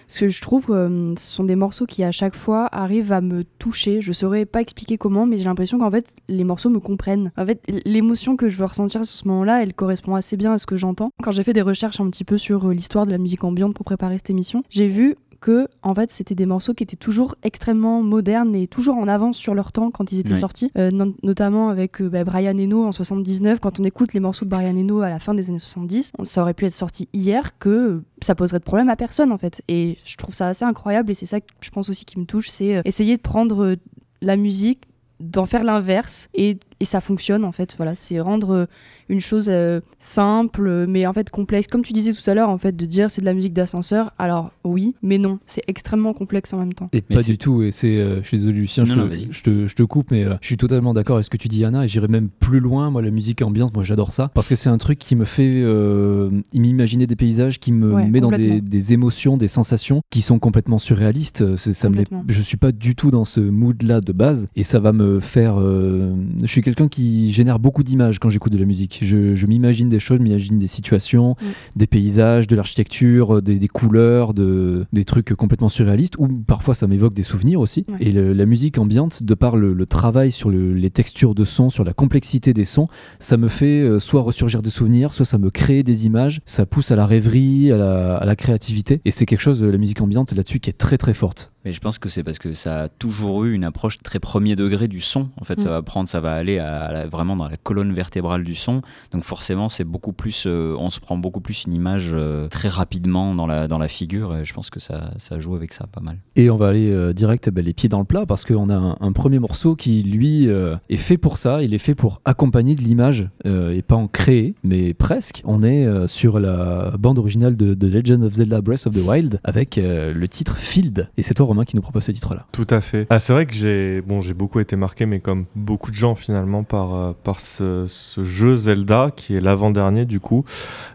Parce 0.10 0.22
que 0.22 0.28
je 0.28 0.42
trouve 0.42 0.66
euh, 0.72 1.14
ce 1.20 1.36
sont 1.36 1.44
des 1.44 1.56
morceaux 1.56 1.86
qui, 1.86 2.04
à 2.04 2.12
chaque 2.12 2.36
fois, 2.36 2.68
arrivent 2.72 3.12
à 3.12 3.22
me 3.22 3.44
toucher. 3.44 4.02
Je 4.02 4.12
saurais 4.12 4.48
pas 4.48 4.60
expliquer 4.60 4.98
comment, 4.98 5.28
mais 5.28 5.38
j'ai 5.38 5.44
l'impression 5.44 5.78
qu'en 5.78 5.92
fait, 5.92 6.08
les 6.28 6.44
morceaux 6.44 6.72
me 6.72 6.80
comprennent. 6.80 7.32
En 7.38 7.46
fait, 7.46 7.62
l'émotion 7.86 8.36
que 8.36 8.50
je 8.50 8.58
veux 8.58 8.66
ressentir 8.66 9.06
sur 9.06 9.16
ce 9.16 9.28
moment-là, 9.28 9.62
elle 9.62 9.76
correspond 9.76 10.16
assez 10.16 10.36
bien 10.36 10.54
à 10.54 10.58
ce 10.58 10.66
que 10.66 10.78
j'entends. 10.78 11.12
Quand 11.22 11.30
j'ai 11.30 11.44
fait 11.44 11.54
des 11.54 11.62
recherches 11.62 12.02
un 12.02 12.10
petit 12.10 12.24
peu 12.24 12.40
sur 12.40 12.68
euh, 12.68 12.74
l'histoire 12.74 13.06
de 13.06 13.12
la 13.12 13.20
musique 13.20 13.44
ambiante 13.44 13.76
pour 13.76 13.86
préparer 13.86 14.18
cette 14.18 14.32
émission, 14.32 14.64
j'ai 14.72 14.88
vu 14.88 15.16
que 15.40 15.68
en 15.84 15.94
fait 15.96 16.12
c'était 16.12 16.36
des 16.36 16.46
morceaux 16.46 16.74
qui 16.74 16.84
étaient 16.84 16.96
toujours 16.96 17.36
extrêmement 17.44 18.02
modernes 18.04 18.56
et 18.56 18.68
toujours 18.68 18.98
en 18.98 19.08
avance 19.08 19.38
sur 19.38 19.56
leur 19.56 19.72
temps 19.72 19.90
quand 19.92 20.12
ils 20.12 20.20
étaient 20.20 20.34
sortis. 20.40 20.72
Euh, 20.78 20.90
non- 20.92 21.14
notamment 21.24 21.70
avec 21.70 22.02
euh, 22.02 22.10
bah, 22.10 22.24
Brian 22.24 22.58
Eno 22.58 22.86
en 22.86 22.92
79 22.92 23.60
quand 23.60 23.80
on 23.80 23.84
écoute 23.84 24.14
les 24.14 24.20
morceaux 24.20 24.46
de 24.46 24.50
Brian 24.50 24.76
Eno 24.76 25.02
à 25.02 25.10
la 25.10 25.20
fin 25.20 25.34
des 25.34 25.50
années 25.50 25.60
70 25.60 26.12
on- 26.20 26.26
ça 26.26 26.42
aurait 26.42 26.54
pu 26.54 26.66
être 26.66 26.74
sorti 26.74 27.08
hier 27.14 27.58
que 27.60 28.04
ça 28.22 28.36
poserait 28.36 28.60
de 28.60 28.64
problème 28.66 28.90
à 28.90 28.96
personne 28.96 29.32
en 29.32 29.38
fait. 29.38 29.62
Et 29.68 29.98
je 30.06 30.16
trouve 30.18 30.34
ça 30.36 30.48
assez 30.48 30.66
incroyable 30.66 31.12
et 31.12 31.14
c'est 31.14 31.26
ça 31.26 31.40
que 31.40 31.48
je 31.62 31.70
pense 31.70 31.90
aussi 31.90 32.06
qui 32.06 32.20
me 32.20 32.26
touche 32.26 32.50
c'est 32.50 32.78
euh, 32.78 32.82
essayer 32.86 33.16
de 33.18 33.22
prendre 33.22 33.76
la 34.22 34.36
musique 34.36 34.84
d'en 35.22 35.46
faire 35.46 35.64
l'inverse 35.64 36.30
et 36.34 36.58
et 36.80 36.86
ça 36.86 37.02
fonctionne 37.02 37.44
en 37.44 37.52
fait. 37.52 37.76
Voilà, 37.78 37.96
c'est 37.96 38.20
rendre 38.20 38.52
euh, 38.52 38.66
une 39.10 39.20
chose 39.22 39.48
euh, 39.50 39.80
simple, 39.98 40.86
mais 40.88 41.06
en 41.06 41.14
fait 41.14 41.30
complexe. 41.30 41.68
Comme 41.68 41.82
tu 41.84 41.94
disais 41.94 42.14
tout 42.14 42.28
à 42.30 42.34
l'heure, 42.34 42.50
en 42.50 42.58
fait, 42.58 42.76
de 42.76 42.86
dire 42.86 43.10
c'est 43.12 43.22
de 43.22 43.26
la 43.26 43.34
musique 43.34 43.54
d'ascenseur. 43.54 44.12
Alors 44.18 44.52
oui, 44.64 44.96
mais 45.02 45.18
non, 45.18 45.40
c'est 45.46 45.62
extrêmement 45.68 46.14
complexe 46.14 46.54
en 46.54 46.58
même 46.60 46.74
temps. 46.74 46.90
Et 46.94 47.04
Mais 47.10 47.16
pas 47.18 47.24
du 47.24 47.38
tout. 47.38 47.62
Et 47.64 47.72
c'est, 47.72 47.98
euh, 47.98 48.22
je 48.22 48.28
suis 48.28 48.38
désolé 48.38 48.60
Lucien, 48.60 48.86
je 48.86 48.94
Non, 48.94 49.08
te, 49.10 49.16
je, 49.32 49.42
te, 49.44 49.68
je 49.68 49.76
te 49.76 49.84
coupe, 49.84 50.12
mais 50.12 50.24
euh, 50.26 50.36
je 50.42 50.48
suis 50.48 50.58
totalement 50.58 50.94
d'accord 50.94 51.16
avec 51.18 51.26
ce 51.26 51.30
que 51.30 51.38
tu 51.38 51.48
dis 51.48 51.64
Anna, 51.66 51.86
et 51.86 51.88
j'irai 51.88 52.08
même 52.08 52.30
plus 52.30 52.60
loin. 52.60 52.90
Moi, 52.90 53.02
la 53.02 53.12
musique 53.12 53.42
ambiante, 53.42 53.74
moi 53.74 53.84
j'adore 53.84 54.14
ça, 54.14 54.30
parce 54.34 54.48
que 54.48 54.56
c'est 54.56 54.70
un 54.70 54.78
truc 54.78 55.00
qui 55.00 55.16
me 55.16 55.26
fait 55.26 55.62
euh, 55.64 56.30
m'imaginer 56.54 57.08
des 57.08 57.16
paysages, 57.16 57.60
qui 57.60 57.72
me 57.72 57.94
Ouais, 57.94 58.06
met 58.08 58.22
dans 58.22 58.30
des, 58.32 58.94
émotions, 58.94 59.36
des 59.38 59.48
sensations 59.48 60.02
qui 60.12 60.22
sont 60.22 60.38
complètement 60.40 60.78
surréalistes. 60.78 61.56
Ça 61.56 61.90
me 61.90 62.04
je 62.28 62.42
suis 62.42 62.58
pas 62.58 62.72
du 62.72 62.96
tout 62.96 63.12
dans 63.12 63.26
ce 63.26 63.40
mood-là 63.40 64.02
de 64.02 64.12
base, 64.14 64.48
et 64.56 64.64
ça 64.64 64.80
va 64.80 64.92
me 64.94 65.20
faire. 65.20 65.60
euh, 65.60 66.14
je 66.42 66.48
suis 66.48 66.62
quelqu'un 66.70 66.88
qui 66.88 67.32
génère 67.32 67.60
beaucoup 67.60 67.84
d'images 67.84 68.20
quand 68.20 68.30
j'écoute 68.30 68.54
de 68.54 68.58
la 68.58 68.66
musique. 68.66 69.00
Je, 69.02 69.34
je 69.36 69.48
m'imagine 69.48 69.90
des 69.90 70.00
choses, 70.00 70.20
m'imagine 70.20 70.60
des 70.60 70.68
situations, 70.68 71.36
Mm. 71.42 71.46
des 71.76 71.88
paysages, 71.88 72.48
de 72.48 72.56
l'architecture, 72.56 73.42
des, 73.42 73.58
des 73.60 73.68
couleurs, 73.68 74.34
de, 74.34 74.86
des 74.94 75.04
trucs 75.06 75.34
complètement 75.34 75.70
surréalistes, 75.70 76.16
ou 76.18 76.28
parfois 76.28 76.74
ça 76.76 76.86
m'évoque 76.88 77.14
des 77.14 77.24
souvenirs 77.24 77.60
aussi. 77.60 77.86
Et 78.00 78.12
le- 78.12 78.34
la 78.34 78.46
musique 78.46 78.78
ambiante, 78.78 79.24
de 79.24 79.34
par 79.34 79.56
le, 79.58 79.74
le 79.74 79.86
travail 79.86 80.32
sur 80.32 80.50
le- 80.50 80.74
les 80.74 80.90
textures 80.90 81.34
de 81.36 81.44
son, 81.44 81.70
sur 81.70 81.84
la 81.84 81.94
complexité 81.94 82.54
des 82.54 82.66
sons, 82.66 82.88
ça 83.20 83.38
me 83.38 83.48
fait 83.48 83.82
euh, 83.82 84.00
soit 84.00 84.22
ressurgir 84.22 84.62
des 84.62 84.70
souvenirs, 84.70 85.14
soit 85.14 85.26
ça 85.26 85.38
me 85.38 85.50
crée 85.50 85.84
des 85.84 86.06
images, 86.06 86.42
ça 86.46 86.66
pousse 86.66 86.92
à 86.92 86.96
la 86.96 87.06
rêverie, 87.06 87.72
à 87.72 87.78
la, 87.78 88.18
à 88.18 88.26
la 88.26 88.36
créativité. 88.36 89.02
Et 89.06 89.12
c'est 89.12 89.26
quelque 89.26 89.42
chose, 89.42 89.64
euh, 89.64 89.72
la 89.72 89.78
musique 89.78 90.02
ambiante 90.02 90.32
là-dessus, 90.34 90.60
qui 90.60 90.70
est 90.70 90.74
très 90.74 90.98
très 90.98 91.14
forte. 91.14 91.52
Mais 91.66 91.74
je 91.74 91.80
pense 91.82 92.00
que 92.00 92.08
c'est 92.08 92.24
parce 92.24 92.40
que 92.40 92.54
ça 92.54 92.84
a 92.84 92.88
toujours 92.90 93.44
eu 93.44 93.54
une 93.54 93.66
approche 93.66 93.98
très 94.00 94.20
premier 94.20 94.56
degré 94.56 94.88
du 94.88 95.02
son. 95.02 95.30
En 95.40 95.44
fait, 95.44 95.60
ça 95.60 95.68
Mm. 95.68 95.72
va 95.72 95.82
prendre, 95.82 96.08
ça 96.10 96.20
va 96.22 96.34
aller 96.34 96.58
à 96.58 96.92
la- 96.92 97.08
vraiment 97.08 97.36
dans 97.36 97.48
la 97.50 97.58
colonne 97.58 97.92
vertébrale 97.94 98.44
du 98.46 98.56
son. 98.56 98.82
Donc 99.12 99.24
forcément, 99.24 99.68
c'est 99.68 99.84
beaucoup 99.84 100.14
plus, 100.14 100.46
euh, 100.48 100.76
on 100.80 100.90
se 100.90 101.00
prend 101.02 101.18
beaucoup 101.18 101.42
plus 101.42 101.66
une 101.66 101.74
image 101.74 102.12
euh, 102.14 102.48
très 102.48 102.70
rapidement 102.70 103.36
dans 103.36 103.46
la, 103.46 103.68
dans 103.68 103.78
la 103.78 103.88
figure. 103.90 104.38
Et 104.38 104.46
je 104.46 104.54
pense 104.54 104.70
que 104.70 104.80
ça, 104.80 105.12
ça 105.18 105.40
joue 105.40 105.56
avec 105.56 105.74
ça 105.74 105.86
pas 105.88 106.00
mal. 106.02 106.18
Et 106.38 106.50
on 106.50 106.56
va 106.56 106.70
aller 106.70 106.90
euh, 106.92 107.12
direct 107.14 107.48
eh 107.48 107.52
ben, 107.52 107.64
les 107.66 107.74
pieds 107.74 107.90
dans 107.90 108.00
le 108.00 108.06
plat 108.06 108.26
parce 108.26 108.46
qu'on 108.46 108.70
a 108.70 108.76
un, 108.76 108.96
un 109.02 109.12
premier 109.12 109.40
morceau 109.40 109.76
qui, 109.76 110.02
lui, 110.04 110.48
euh, 110.48 110.76
est 110.90 110.98
fait 110.98 111.18
pour 111.18 111.38
ça. 111.38 111.62
Il 111.62 111.74
est 111.74 111.78
fait 111.80 111.96
pour 111.96 112.22
accompagner 112.26 112.76
de 112.76 112.82
l'image 112.82 113.28
euh, 113.46 113.72
et 113.74 113.82
pas 113.82 113.96
en 113.96 114.08
créer, 114.08 114.56
mais 114.64 114.94
presque. 114.94 115.42
On 115.46 115.62
est 115.64 115.86
euh, 115.86 116.08
sur 116.08 116.40
la 116.40 116.94
bande 116.98 117.20
originale 117.20 117.58
de, 117.58 117.74
de 117.74 117.88
Legend 117.88 118.24
of 118.24 118.34
Zelda 118.36 118.62
Breath 118.62 118.88
of 118.88 118.94
the 118.94 119.06
Wild 119.06 119.40
avec 119.44 119.78
euh, 119.78 120.14
le 120.14 120.28
titre 120.30 120.58
Field. 120.58 121.10
Et 121.18 121.22
c'est 121.22 121.34
toi, 121.34 121.48
Romain, 121.50 121.66
qui 121.66 121.76
nous 121.76 121.82
propose 121.82 122.04
ce 122.04 122.12
titre-là. 122.12 122.46
Tout 122.52 122.68
à 122.70 122.80
fait. 122.82 123.08
Ah, 123.10 123.20
c'est 123.20 123.34
vrai 123.34 123.46
que 123.46 123.54
j'ai 123.54 124.02
bon, 124.02 124.22
j'ai 124.22 124.34
beaucoup 124.34 124.60
été 124.60 124.76
marqué, 124.76 125.06
mais 125.06 125.20
comme 125.20 125.46
beaucoup 125.56 125.90
de 125.92 125.96
gens 125.96 126.16
finalement, 126.16 126.64
par, 126.64 126.94
euh, 126.94 127.12
par 127.24 127.40
ce, 127.40 127.86
ce 127.88 128.24
jeu 128.24 128.56
Zelda 128.56 129.12
qui 129.16 129.36
est 129.36 129.42
l'avant-dernier 129.42 130.06
du 130.06 130.20
coup, 130.20 130.46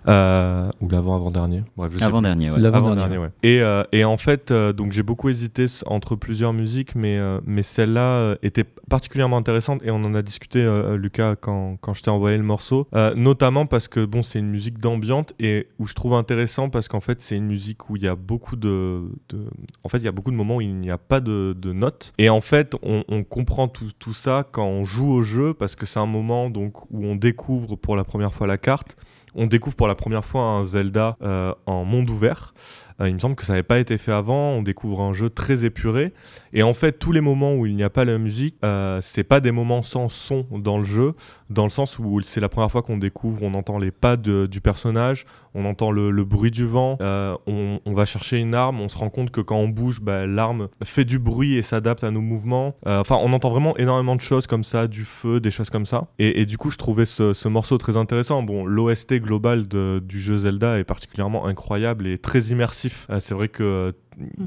euh, 0.08 0.70
ou 0.80 0.88
l'avant-avant-dernier. 0.88 1.62
Bref, 1.76 1.90
je 1.92 1.98
sais 1.98 2.04
plus. 2.04 2.08
Avant-dernier, 2.08 2.50
ouais. 2.50 2.64
Avant-dernier, 2.64 3.18
ouais. 3.18 3.30
Et, 3.42 3.60
euh, 3.62 3.82
et 3.92 4.04
en 4.04 4.16
fait, 4.16 4.50
euh, 4.50 4.72
donc 4.72 4.92
j'ai 4.92 5.02
beaucoup 5.02 5.28
hésité 5.28 5.66
entre 5.86 6.16
plusieurs 6.16 6.52
musiques, 6.52 6.94
mais, 6.94 7.18
euh, 7.18 7.40
mais 7.46 7.62
celle-là 7.62 8.36
était 8.42 8.64
particulièrement 8.88 9.36
intéressante 9.38 9.80
et 9.84 9.90
on 9.90 9.96
en 10.04 10.14
a 10.14 10.22
discuté, 10.22 10.60
euh, 10.62 10.96
Lucas, 10.96 11.36
quand, 11.36 11.76
quand 11.80 11.94
je 11.94 12.02
t'ai 12.02 12.10
envoyé 12.10 12.36
le 12.36 12.44
morceau, 12.44 12.86
Euh, 12.94 13.12
notamment 13.16 13.66
parce 13.66 13.88
que 13.88 14.04
bon, 14.04 14.22
c'est 14.22 14.38
une 14.38 14.48
musique 14.50 14.78
d'ambiante 14.78 15.32
et 15.40 15.66
où 15.78 15.86
je 15.86 15.94
trouve 15.94 16.14
intéressant 16.14 16.68
parce 16.70 16.86
qu'en 16.88 17.00
fait, 17.00 17.20
c'est 17.20 17.36
une 17.36 17.46
musique 17.46 17.90
où 17.90 17.96
il 17.96 18.02
y 18.02 18.08
a 18.08 18.14
beaucoup 18.14 18.56
de, 18.56 19.02
de- 19.30 19.46
en 19.82 19.88
fait, 19.88 19.98
il 19.98 20.04
y 20.04 20.08
a 20.08 20.12
beaucoup 20.12 20.30
de 20.30 20.36
il 20.60 20.76
n'y 20.76 20.90
a 20.90 20.98
pas 20.98 21.20
de, 21.20 21.54
notes 21.72 22.12
et 22.18 22.28
en 22.28 22.40
fait, 22.40 22.76
on, 22.82 23.24
comprend 23.24 23.68
tout, 23.68 24.14
ça 24.14 24.46
quand 24.50 24.66
on 24.66 24.84
joue 24.84 25.10
au 25.10 25.22
jeu 25.22 25.54
parce 25.54 25.76
que 25.76 25.86
c'est 25.86 25.98
un 25.98 26.06
moment 26.06 26.50
donc 26.50 26.90
où 26.90 27.04
on 27.04 27.16
découvre 27.16 27.76
pour 27.76 27.96
la 27.96 28.04
première 28.04 28.32
fois 28.32 28.46
la 28.46 28.58
carte 28.58 28.96
on 29.34 29.46
découvre 29.46 29.76
pour 29.76 29.88
la 29.88 29.94
première 29.94 30.24
fois 30.24 30.42
un 30.42 30.64
Zelda 30.64 31.16
euh, 31.22 31.52
en 31.66 31.84
monde 31.84 32.08
ouvert. 32.10 32.54
Euh, 33.00 33.08
il 33.08 33.14
me 33.14 33.18
semble 33.18 33.34
que 33.34 33.44
ça 33.44 33.54
n'avait 33.54 33.64
pas 33.64 33.80
été 33.80 33.98
fait 33.98 34.12
avant. 34.12 34.50
On 34.50 34.62
découvre 34.62 35.00
un 35.00 35.12
jeu 35.12 35.28
très 35.28 35.64
épuré. 35.64 36.12
Et 36.52 36.62
en 36.62 36.74
fait, 36.74 36.92
tous 36.92 37.10
les 37.10 37.20
moments 37.20 37.54
où 37.56 37.66
il 37.66 37.74
n'y 37.74 37.82
a 37.82 37.90
pas 37.90 38.04
la 38.04 38.18
musique, 38.18 38.56
euh, 38.64 39.00
c'est 39.00 39.24
pas 39.24 39.40
des 39.40 39.50
moments 39.50 39.82
sans 39.82 40.08
son 40.08 40.46
dans 40.52 40.78
le 40.78 40.84
jeu, 40.84 41.14
dans 41.50 41.64
le 41.64 41.70
sens 41.70 41.98
où 41.98 42.22
c'est 42.22 42.40
la 42.40 42.48
première 42.48 42.70
fois 42.70 42.82
qu'on 42.82 42.98
découvre, 42.98 43.42
on 43.42 43.54
entend 43.54 43.78
les 43.78 43.90
pas 43.90 44.16
du 44.16 44.60
personnage, 44.60 45.26
on 45.54 45.64
entend 45.64 45.90
le, 45.90 46.24
bruit 46.24 46.52
du 46.52 46.66
vent, 46.66 46.96
on, 47.00 47.80
on 47.84 47.94
va 47.94 48.04
chercher 48.04 48.38
une 48.38 48.54
arme, 48.54 48.80
on 48.80 48.88
se 48.88 48.96
rend 48.96 49.10
compte 49.10 49.30
que 49.30 49.40
quand 49.40 49.56
on 49.56 49.68
bouge, 49.68 50.00
bah, 50.00 50.26
l'arme 50.34 50.68
fait 50.82 51.04
du 51.04 51.18
bruit 51.18 51.56
et 51.56 51.62
s'adapte 51.62 52.04
à 52.04 52.10
nos 52.10 52.20
mouvements. 52.20 52.74
Euh, 52.86 53.00
Enfin, 53.04 53.18
on 53.20 53.32
entend 53.34 53.50
vraiment 53.50 53.76
énormément 53.76 54.16
de 54.16 54.22
choses 54.22 54.46
comme 54.46 54.64
ça, 54.64 54.86
du 54.86 55.04
feu, 55.04 55.38
des 55.38 55.50
choses 55.50 55.68
comme 55.68 55.84
ça. 55.84 56.06
Et, 56.18 56.46
du 56.46 56.56
coup, 56.56 56.70
je 56.70 56.78
trouvais 56.78 57.04
ce, 57.04 57.32
ce 57.34 57.48
morceau 57.48 57.76
très 57.76 57.96
intéressant. 57.96 58.42
Bon, 58.42 58.64
l'OST 58.64 59.14
global 59.14 59.66
du 59.66 60.20
jeu 60.20 60.38
Zelda 60.38 60.78
est 60.78 60.84
particulièrement 60.84 61.46
incroyable 61.46 62.06
et 62.06 62.18
très 62.18 62.40
immersif. 62.44 63.06
Euh, 63.10 63.20
c'est 63.20 63.34
vrai 63.34 63.48
que 63.48 63.94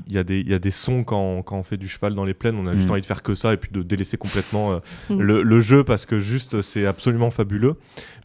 il 0.08 0.14
y, 0.14 0.18
a 0.18 0.24
des- 0.24 0.40
il 0.42 0.50
y 0.50 0.54
a 0.54 0.60
des 0.60 0.72
sons 0.72 1.04
quand, 1.04 1.42
quand 1.44 1.58
on 1.58 1.64
fait 1.64 1.78
du 1.78 1.88
cheval 1.88 2.14
dans 2.16 2.26
les 2.26 2.34
plaines, 2.34 2.56
on 2.58 2.68
a 2.68 2.74
juste 2.76 2.88
Mm. 2.88 2.92
envie 2.92 3.02
de 3.02 3.06
faire 3.06 3.24
que 3.24 3.36
ça 3.36 3.54
et 3.54 3.58
puis 3.58 3.70
de 3.72 3.82
délaisser 3.84 4.18
complètement 4.18 4.72
euh, 4.72 4.80
Mm. 5.10 5.20
le, 5.22 5.44
le 5.44 5.62
jeu 5.62 5.84
parce 5.84 6.06
que 6.06 6.20
juste 6.20 6.62
c'est 6.62 6.86
absolument 6.86 7.32
fabuleux. 7.32 7.76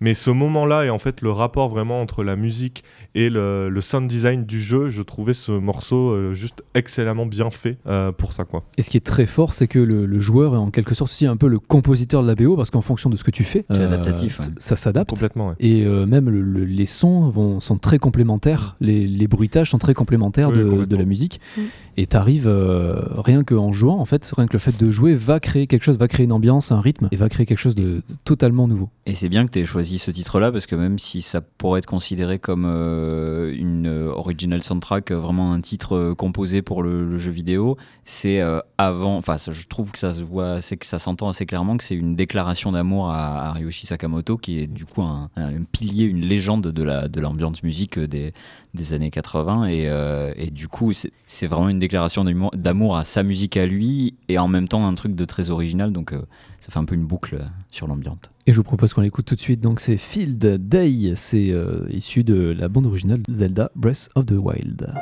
Mais 0.01 0.15
ce 0.15 0.31
moment-là 0.31 0.85
et 0.85 0.91
en 0.91 0.99
fait 0.99 1.21
le 1.21 1.31
rapport 1.31 1.69
vraiment 1.69 2.01
entre 2.01 2.25
la 2.25 2.37
musique 2.37 2.83
et 3.15 3.29
le, 3.31 3.69
le 3.69 3.81
sound 3.81 4.09
design 4.09 4.45
du 4.45 4.61
jeu, 4.61 4.91
je 4.91 5.03
trouvais 5.03 5.35
ce 5.35 5.53
morceau 5.53 6.11
euh, 6.11 6.35
juste 6.35 6.63
excellemment 6.75 7.27
bien 7.27 7.51
fait 7.51 7.77
euh, 7.87 8.11
pour 8.13 8.33
ça 8.33 8.45
quoi. 8.45 8.65
Et 8.79 8.83
ce 8.83 8.91
qui 8.91 8.97
est 8.97 9.01
très 9.07 9.27
fort, 9.27 9.55
c'est 9.55 9.69
que 9.69 9.79
le, 9.79 10.07
le 10.07 10.21
joueur 10.21 10.55
est 10.55 10.59
en 10.59 10.71
quelque 10.71 10.95
sorte 10.95 11.11
aussi 11.11 11.27
un 11.27 11.37
peu 11.37 11.47
le 11.47 11.59
compositeur 11.59 12.23
de 12.23 12.29
la 12.29 12.35
BO 12.35 12.57
parce 12.57 12.71
qu'en 12.71 12.81
fonction 12.81 13.11
de 13.11 13.17
ce 13.17 13.25
que 13.25 13.31
tu 13.31 13.45
fais, 13.45 13.65
C'est 13.71 13.83
adaptatif, 13.83 14.39
ouais. 14.39 14.47
ça 14.59 14.77
s'adapte. 14.77 15.11
Complètement. 15.11 15.49
ouais. 15.51 15.55
Et 15.61 15.85
euh, 15.85 16.07
même 16.07 16.31
le- 16.31 16.41
le- 16.41 16.65
les 16.65 16.87
sons 16.87 17.29
vont, 17.29 17.61
sont 17.61 17.77
très 17.79 17.99
complémentaires, 17.99 18.77
les, 18.81 19.07
les 19.07 19.29
bruitages 19.29 19.71
sont 19.71 19.79
très 19.79 19.95
complémentaires 19.95 20.49
Oui, 20.51 20.59
de, 20.59 20.63
complètement. 20.65 20.87
de 20.87 20.97
la 20.97 21.05
musique. 21.05 21.32
Mm. 21.57 21.61
Et 21.99 22.07
t'arrives, 22.07 22.49
euh, 22.49 23.03
rien 23.19 23.45
qu'en 23.45 23.71
jouant, 23.71 23.99
en 23.99 24.07
fait, 24.07 24.33
rien 24.35 24.47
que 24.47 24.55
le 24.55 24.59
fait 24.59 24.79
de 24.79 24.91
jouer 24.91 25.15
va 25.15 25.41
créer 25.41 25.67
quelque 25.67 25.83
chose, 25.83 25.99
va 25.99 26.09
créer 26.09 26.25
une 26.25 26.33
ambiance, 26.33 26.73
un 26.73 26.81
rythme, 26.81 27.09
et 27.13 27.17
va 27.17 27.29
créer 27.29 27.45
quelque 27.45 27.59
chose 27.59 27.75
de, 27.75 28.03
de 28.09 28.17
totalement 28.25 28.67
nouveau. 28.67 28.89
Et 29.05 29.15
c'est 29.15 29.29
bien 29.29 29.45
que 29.45 29.51
tu 29.51 29.59
aies 29.59 29.67
choisi 29.67 29.99
ce 29.99 30.11
titre-là 30.11 30.53
parce 30.53 30.67
que 30.67 30.75
même 30.75 30.99
si 30.99 31.21
ça 31.23 31.41
pourrait 31.41 31.81
être 31.81 31.87
considéré 31.87 32.39
comme 32.39 32.65
euh, 32.67 33.53
une 33.55 33.87
euh, 33.89 34.13
original 34.13 34.63
soundtrack, 34.63 35.11
euh, 35.11 35.19
vraiment 35.19 35.53
un 35.53 35.61
titre 35.61 35.97
euh, 35.97 36.15
composé 36.15 36.63
pour 36.63 36.83
le, 36.83 37.05
le 37.05 37.19
jeu 37.19 37.31
vidéo, 37.31 37.77
c'est 38.05 38.41
euh, 38.41 38.61
avant. 38.79 39.17
Enfin, 39.17 39.37
ça, 39.39 39.53
je 39.53 39.67
trouve 39.67 39.93
que 39.93 39.99
ça 39.99 40.15
se 40.15 40.23
voit, 40.23 40.63
c'est 40.63 40.77
que 40.77 40.87
ça 40.87 40.99
s'entend 40.99 41.29
assez 41.29 41.47
clairement 41.47 41.77
que 41.77 41.85
c'est 41.85 41.97
une 41.97 42.17
déclaration 42.17 42.73
d'amour 42.73 43.11
à, 43.11 43.49
à 43.49 43.53
Ryoshi 43.53 43.87
Sakamoto, 43.87 44.39
qui 44.39 44.61
est 44.61 44.67
du 44.67 44.87
coup 44.87 45.03
un, 45.03 45.31
un 45.37 45.65
pilier, 45.71 46.05
une 46.05 46.25
légende 46.25 46.69
de 46.69 46.83
la 46.83 47.09
de 47.09 47.21
l'ambiance 47.21 47.63
musique 47.63 47.99
des, 47.99 48.33
des 48.75 48.93
années 48.93 49.11
80. 49.11 49.67
Et, 49.67 49.89
euh, 49.89 50.33
et 50.37 50.51
du 50.51 50.69
coup, 50.69 50.93
c'est 50.93 51.47
vraiment 51.47 51.69
une 51.69 51.79
déclaration 51.79 52.25
d'amour- 52.55 52.97
à 52.97 53.05
sa 53.05 53.23
musique 53.23 53.57
à 53.57 53.67
lui 53.67 54.15
et 54.29 54.39
en 54.39 54.49
même 54.49 54.69
temps 54.69 54.87
un 54.87 54.95
truc 54.95 55.15
de 55.15 55.25
très 55.25 55.51
original. 55.51 55.93
Donc, 55.93 56.13
euh, 56.13 56.23
ça 56.61 56.71
fait 56.71 56.79
un 56.79 56.85
peu 56.85 56.95
une 56.95 57.05
boucle 57.07 57.45
sur 57.71 57.87
l'ambiance. 57.87 58.19
Et 58.47 58.53
je 58.53 58.57
vous 58.57 58.63
propose 58.65 58.93
qu'on 58.95 59.01
l'écoute 59.03 59.25
tout 59.25 59.35
de 59.37 59.41
suite. 59.41 59.61
Donc 59.61 59.79
c'est 59.81 59.97
Field 59.97 60.39
Day, 60.69 61.13
c'est 61.15 61.51
euh, 61.53 61.87
issu 61.91 62.25
de 62.25 62.55
la 62.59 62.69
bande 62.69 62.87
originale 62.87 63.23
Zelda 63.29 63.71
Breath 63.77 64.09
of 64.17 64.27
the 64.27 64.33
Wild. 64.33 64.93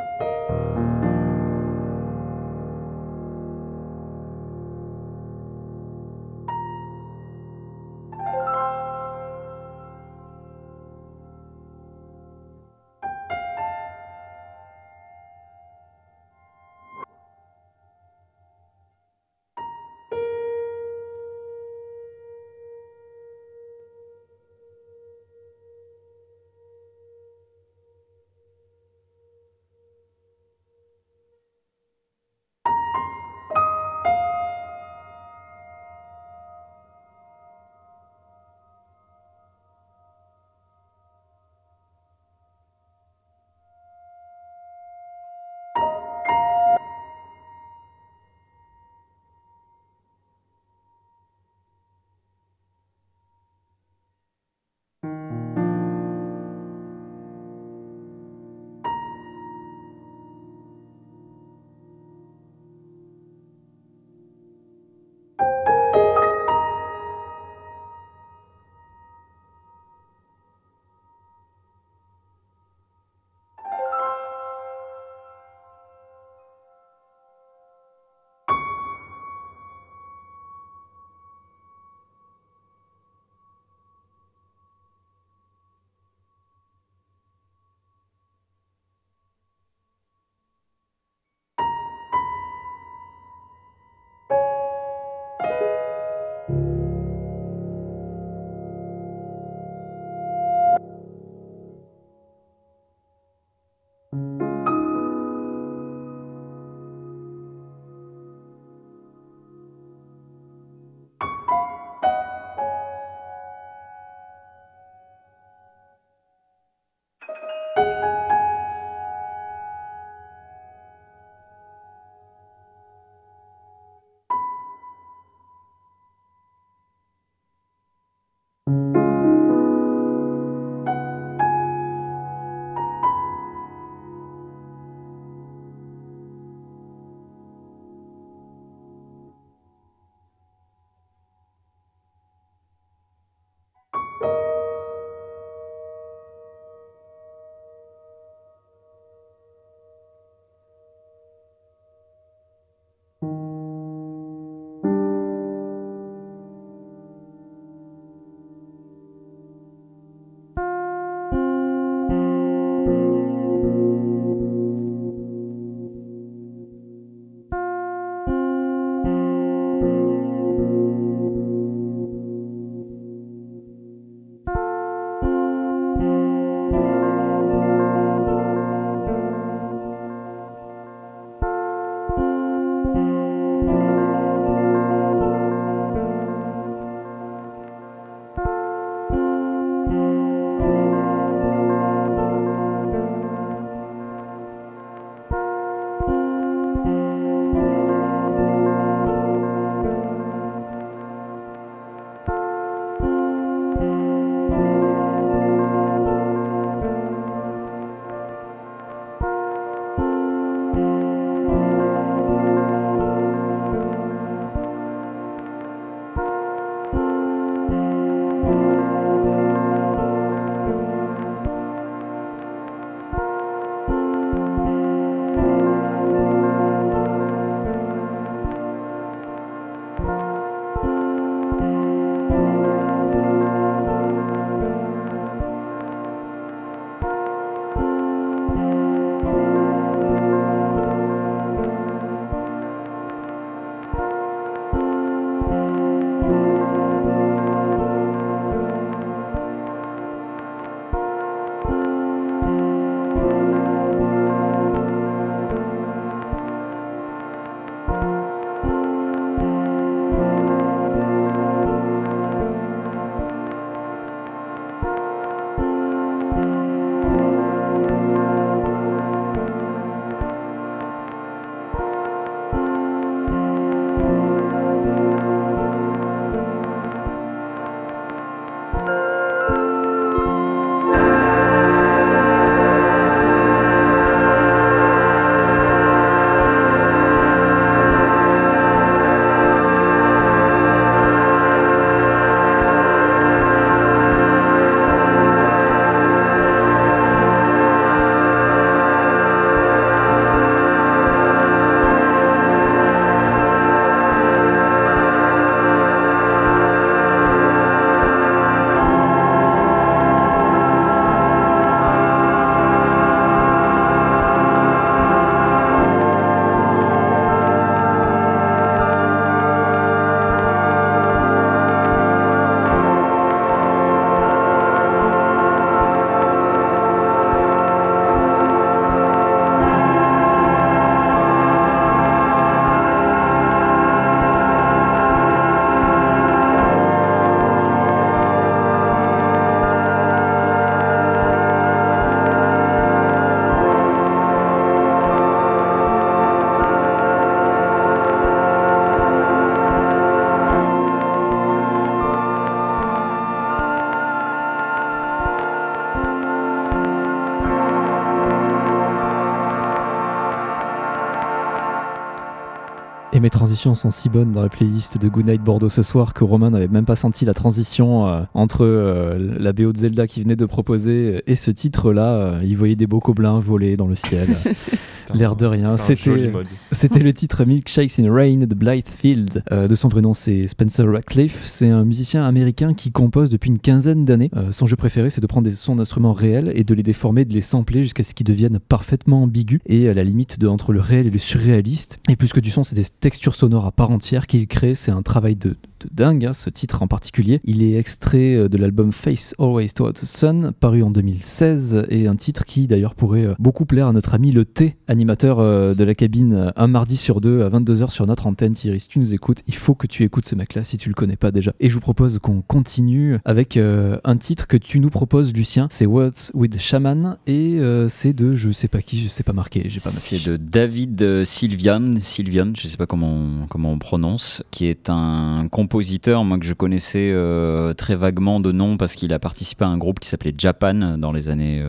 Mes 363.20 363.28
transitions 363.28 363.74
sont 363.74 363.90
si 363.90 364.08
bonnes 364.08 364.32
dans 364.32 364.40
la 364.40 364.48
playlist 364.48 364.96
de 364.96 365.06
Goodnight 365.06 365.42
Bordeaux 365.42 365.68
ce 365.68 365.82
soir 365.82 366.14
que 366.14 366.24
Romain 366.24 366.48
n'avait 366.48 366.68
même 366.68 366.86
pas 366.86 366.96
senti 366.96 367.26
la 367.26 367.34
transition 367.34 368.06
euh, 368.06 368.22
entre 368.32 368.64
euh, 368.64 369.36
la 369.38 369.52
BO 369.52 369.72
de 369.72 369.76
Zelda 369.76 370.06
qui 370.06 370.22
venait 370.22 370.36
de 370.36 370.46
proposer 370.46 371.22
et 371.26 371.34
ce 371.34 371.50
titre-là. 371.50 372.14
Euh, 372.14 372.40
il 372.42 372.56
voyait 372.56 372.76
des 372.76 372.86
beaux 372.86 372.98
gobelins 372.98 373.38
voler 373.38 373.76
dans 373.76 373.88
le 373.88 373.94
ciel. 373.94 374.28
L'air 375.14 375.37
de 375.37 375.47
rien. 375.47 375.76
C'était, 375.76 376.33
c'était 376.71 377.00
le 377.00 377.12
titre 377.12 377.45
Milkshakes 377.45 377.99
in 377.99 378.12
Rain 378.12 378.47
de 378.47 378.55
Blythefield. 378.55 379.43
de 379.50 379.75
son 379.75 379.88
vrai 379.88 380.00
nom, 380.00 380.14
c'est 380.14 380.47
Spencer 380.47 380.90
Radcliffe. 380.90 381.40
C'est 381.45 381.71
un 381.71 381.85
musicien 381.85 382.25
américain 382.25 382.75
qui 382.75 382.90
compose 382.90 383.31
depuis 383.31 383.50
une 383.50 383.59
quinzaine 383.59 384.05
d'années. 384.05 384.31
son 384.50 384.67
jeu 384.67 384.76
préféré, 384.76 385.11
c'est 385.11 385.21
de 385.21 385.26
prendre 385.26 385.49
des 385.49 385.55
sons 385.55 385.76
d'instruments 385.76 386.12
réels 386.12 386.52
et 386.55 386.64
de 386.64 386.75
les 386.75 386.83
déformer, 386.83 387.25
de 387.25 387.35
les 387.35 387.40
sampler 387.40 387.83
jusqu'à 387.83 388.02
ce 388.02 388.14
qu'ils 388.14 388.26
deviennent 388.26 388.59
parfaitement 388.59 389.25
ambigus 389.25 389.61
et 389.67 389.88
à 389.88 389.95
la 389.95 390.05
limite 390.05 390.38
de, 390.38 390.47
entre 390.49 390.73
le 390.73 390.81
réel 390.81 391.07
et 391.07 391.11
le 391.11 391.19
surréaliste. 391.19 391.99
Et 392.09 392.17
plus 392.17 392.33
que 392.33 392.40
du 392.40 392.50
son, 392.50 392.64
c'est 392.64 392.75
des 392.75 392.85
textures 392.85 393.35
sonores 393.35 393.67
à 393.67 393.73
part 393.73 393.90
entière 393.90 394.26
qu'il 394.26 394.47
crée. 394.47 394.75
C'est 394.75 394.90
un 394.90 395.02
travail 395.02 395.37
de 395.37 395.57
dingue, 395.90 396.26
hein, 396.26 396.32
ce 396.32 396.50
titre 396.50 396.82
en 396.82 396.87
particulier. 396.87 397.40
Il 397.44 397.62
est 397.62 397.75
extrait 397.75 398.34
euh, 398.34 398.49
de 398.49 398.56
l'album 398.56 398.92
Face 398.92 399.34
Always 399.38 399.70
Toward 399.70 399.94
the 399.94 400.04
Sun, 400.04 400.52
paru 400.58 400.82
en 400.82 400.90
2016, 400.90 401.87
et 401.88 402.06
un 402.06 402.16
titre 402.16 402.44
qui 402.44 402.66
d'ailleurs 402.66 402.94
pourrait 402.94 403.26
euh, 403.26 403.34
beaucoup 403.38 403.64
plaire 403.64 403.88
à 403.88 403.92
notre 403.92 404.14
ami 404.14 404.32
le 404.32 404.44
T, 404.44 404.76
animateur 404.88 405.38
euh, 405.38 405.75
de 405.75 405.84
la 405.84 405.94
cabine, 405.94 406.52
un 406.56 406.66
mardi 406.66 406.96
sur 406.96 407.20
deux 407.20 407.42
à 407.42 407.50
22h 407.50 407.90
sur 407.90 408.06
notre 408.06 408.26
antenne. 408.26 408.54
Thierry, 408.54 408.80
si 408.80 408.88
tu 408.88 408.99
nous 408.99 409.14
écoutes, 409.14 409.42
il 409.46 409.54
faut 409.54 409.75
que 409.75 409.87
tu 409.87 410.04
écoutes 410.04 410.26
ce 410.26 410.34
mec-là 410.34 410.64
si 410.64 410.78
tu 410.78 410.88
le 410.88 410.94
connais 410.94 411.16
pas 411.16 411.30
déjà. 411.30 411.52
Et 411.60 411.68
je 411.68 411.75
vous 411.75 411.80
propose 411.80 412.18
qu'on 412.18 412.42
continue 412.42 413.18
avec 413.25 413.56
un 413.56 414.16
titre 414.16 414.46
que 414.46 414.56
tu 414.56 414.80
nous 414.80 414.90
proposes, 414.90 415.32
Lucien. 415.32 415.68
C'est 415.70 415.87
Words 415.87 416.32
with 416.34 416.58
Shaman, 416.58 417.18
et 417.26 417.58
c'est 417.88 418.12
de 418.12 418.32
je 418.32 418.50
sais 418.50 418.68
pas 418.68 418.82
qui, 418.82 418.99
je 418.99 419.08
sais 419.08 419.22
pas 419.22 419.32
marqué, 419.32 419.62
pas 419.62 419.90
C'est 419.90 420.25
de 420.25 420.37
David 420.37 421.25
Sylvian, 421.25 421.92
Sylvian, 421.99 422.52
je 422.56 422.68
sais 422.68 422.76
pas 422.76 422.87
comment, 422.87 423.46
comment 423.49 423.72
on 423.72 423.78
prononce, 423.78 424.42
qui 424.50 424.66
est 424.66 424.90
un 424.90 425.49
compositeur, 425.70 426.24
moi 426.24 426.36
que 426.40 426.46
je 426.46 426.52
connaissais 426.52 427.12
euh, 427.12 427.72
très 427.74 427.94
vaguement 427.94 428.40
de 428.40 428.50
nom 428.50 428.76
parce 428.76 428.96
qu'il 428.96 429.12
a 429.12 429.20
participé 429.20 429.64
à 429.64 429.68
un 429.68 429.78
groupe 429.78 430.00
qui 430.00 430.08
s'appelait 430.08 430.34
Japan 430.36 430.98
dans 430.98 431.12
les 431.12 431.28
années 431.28 431.62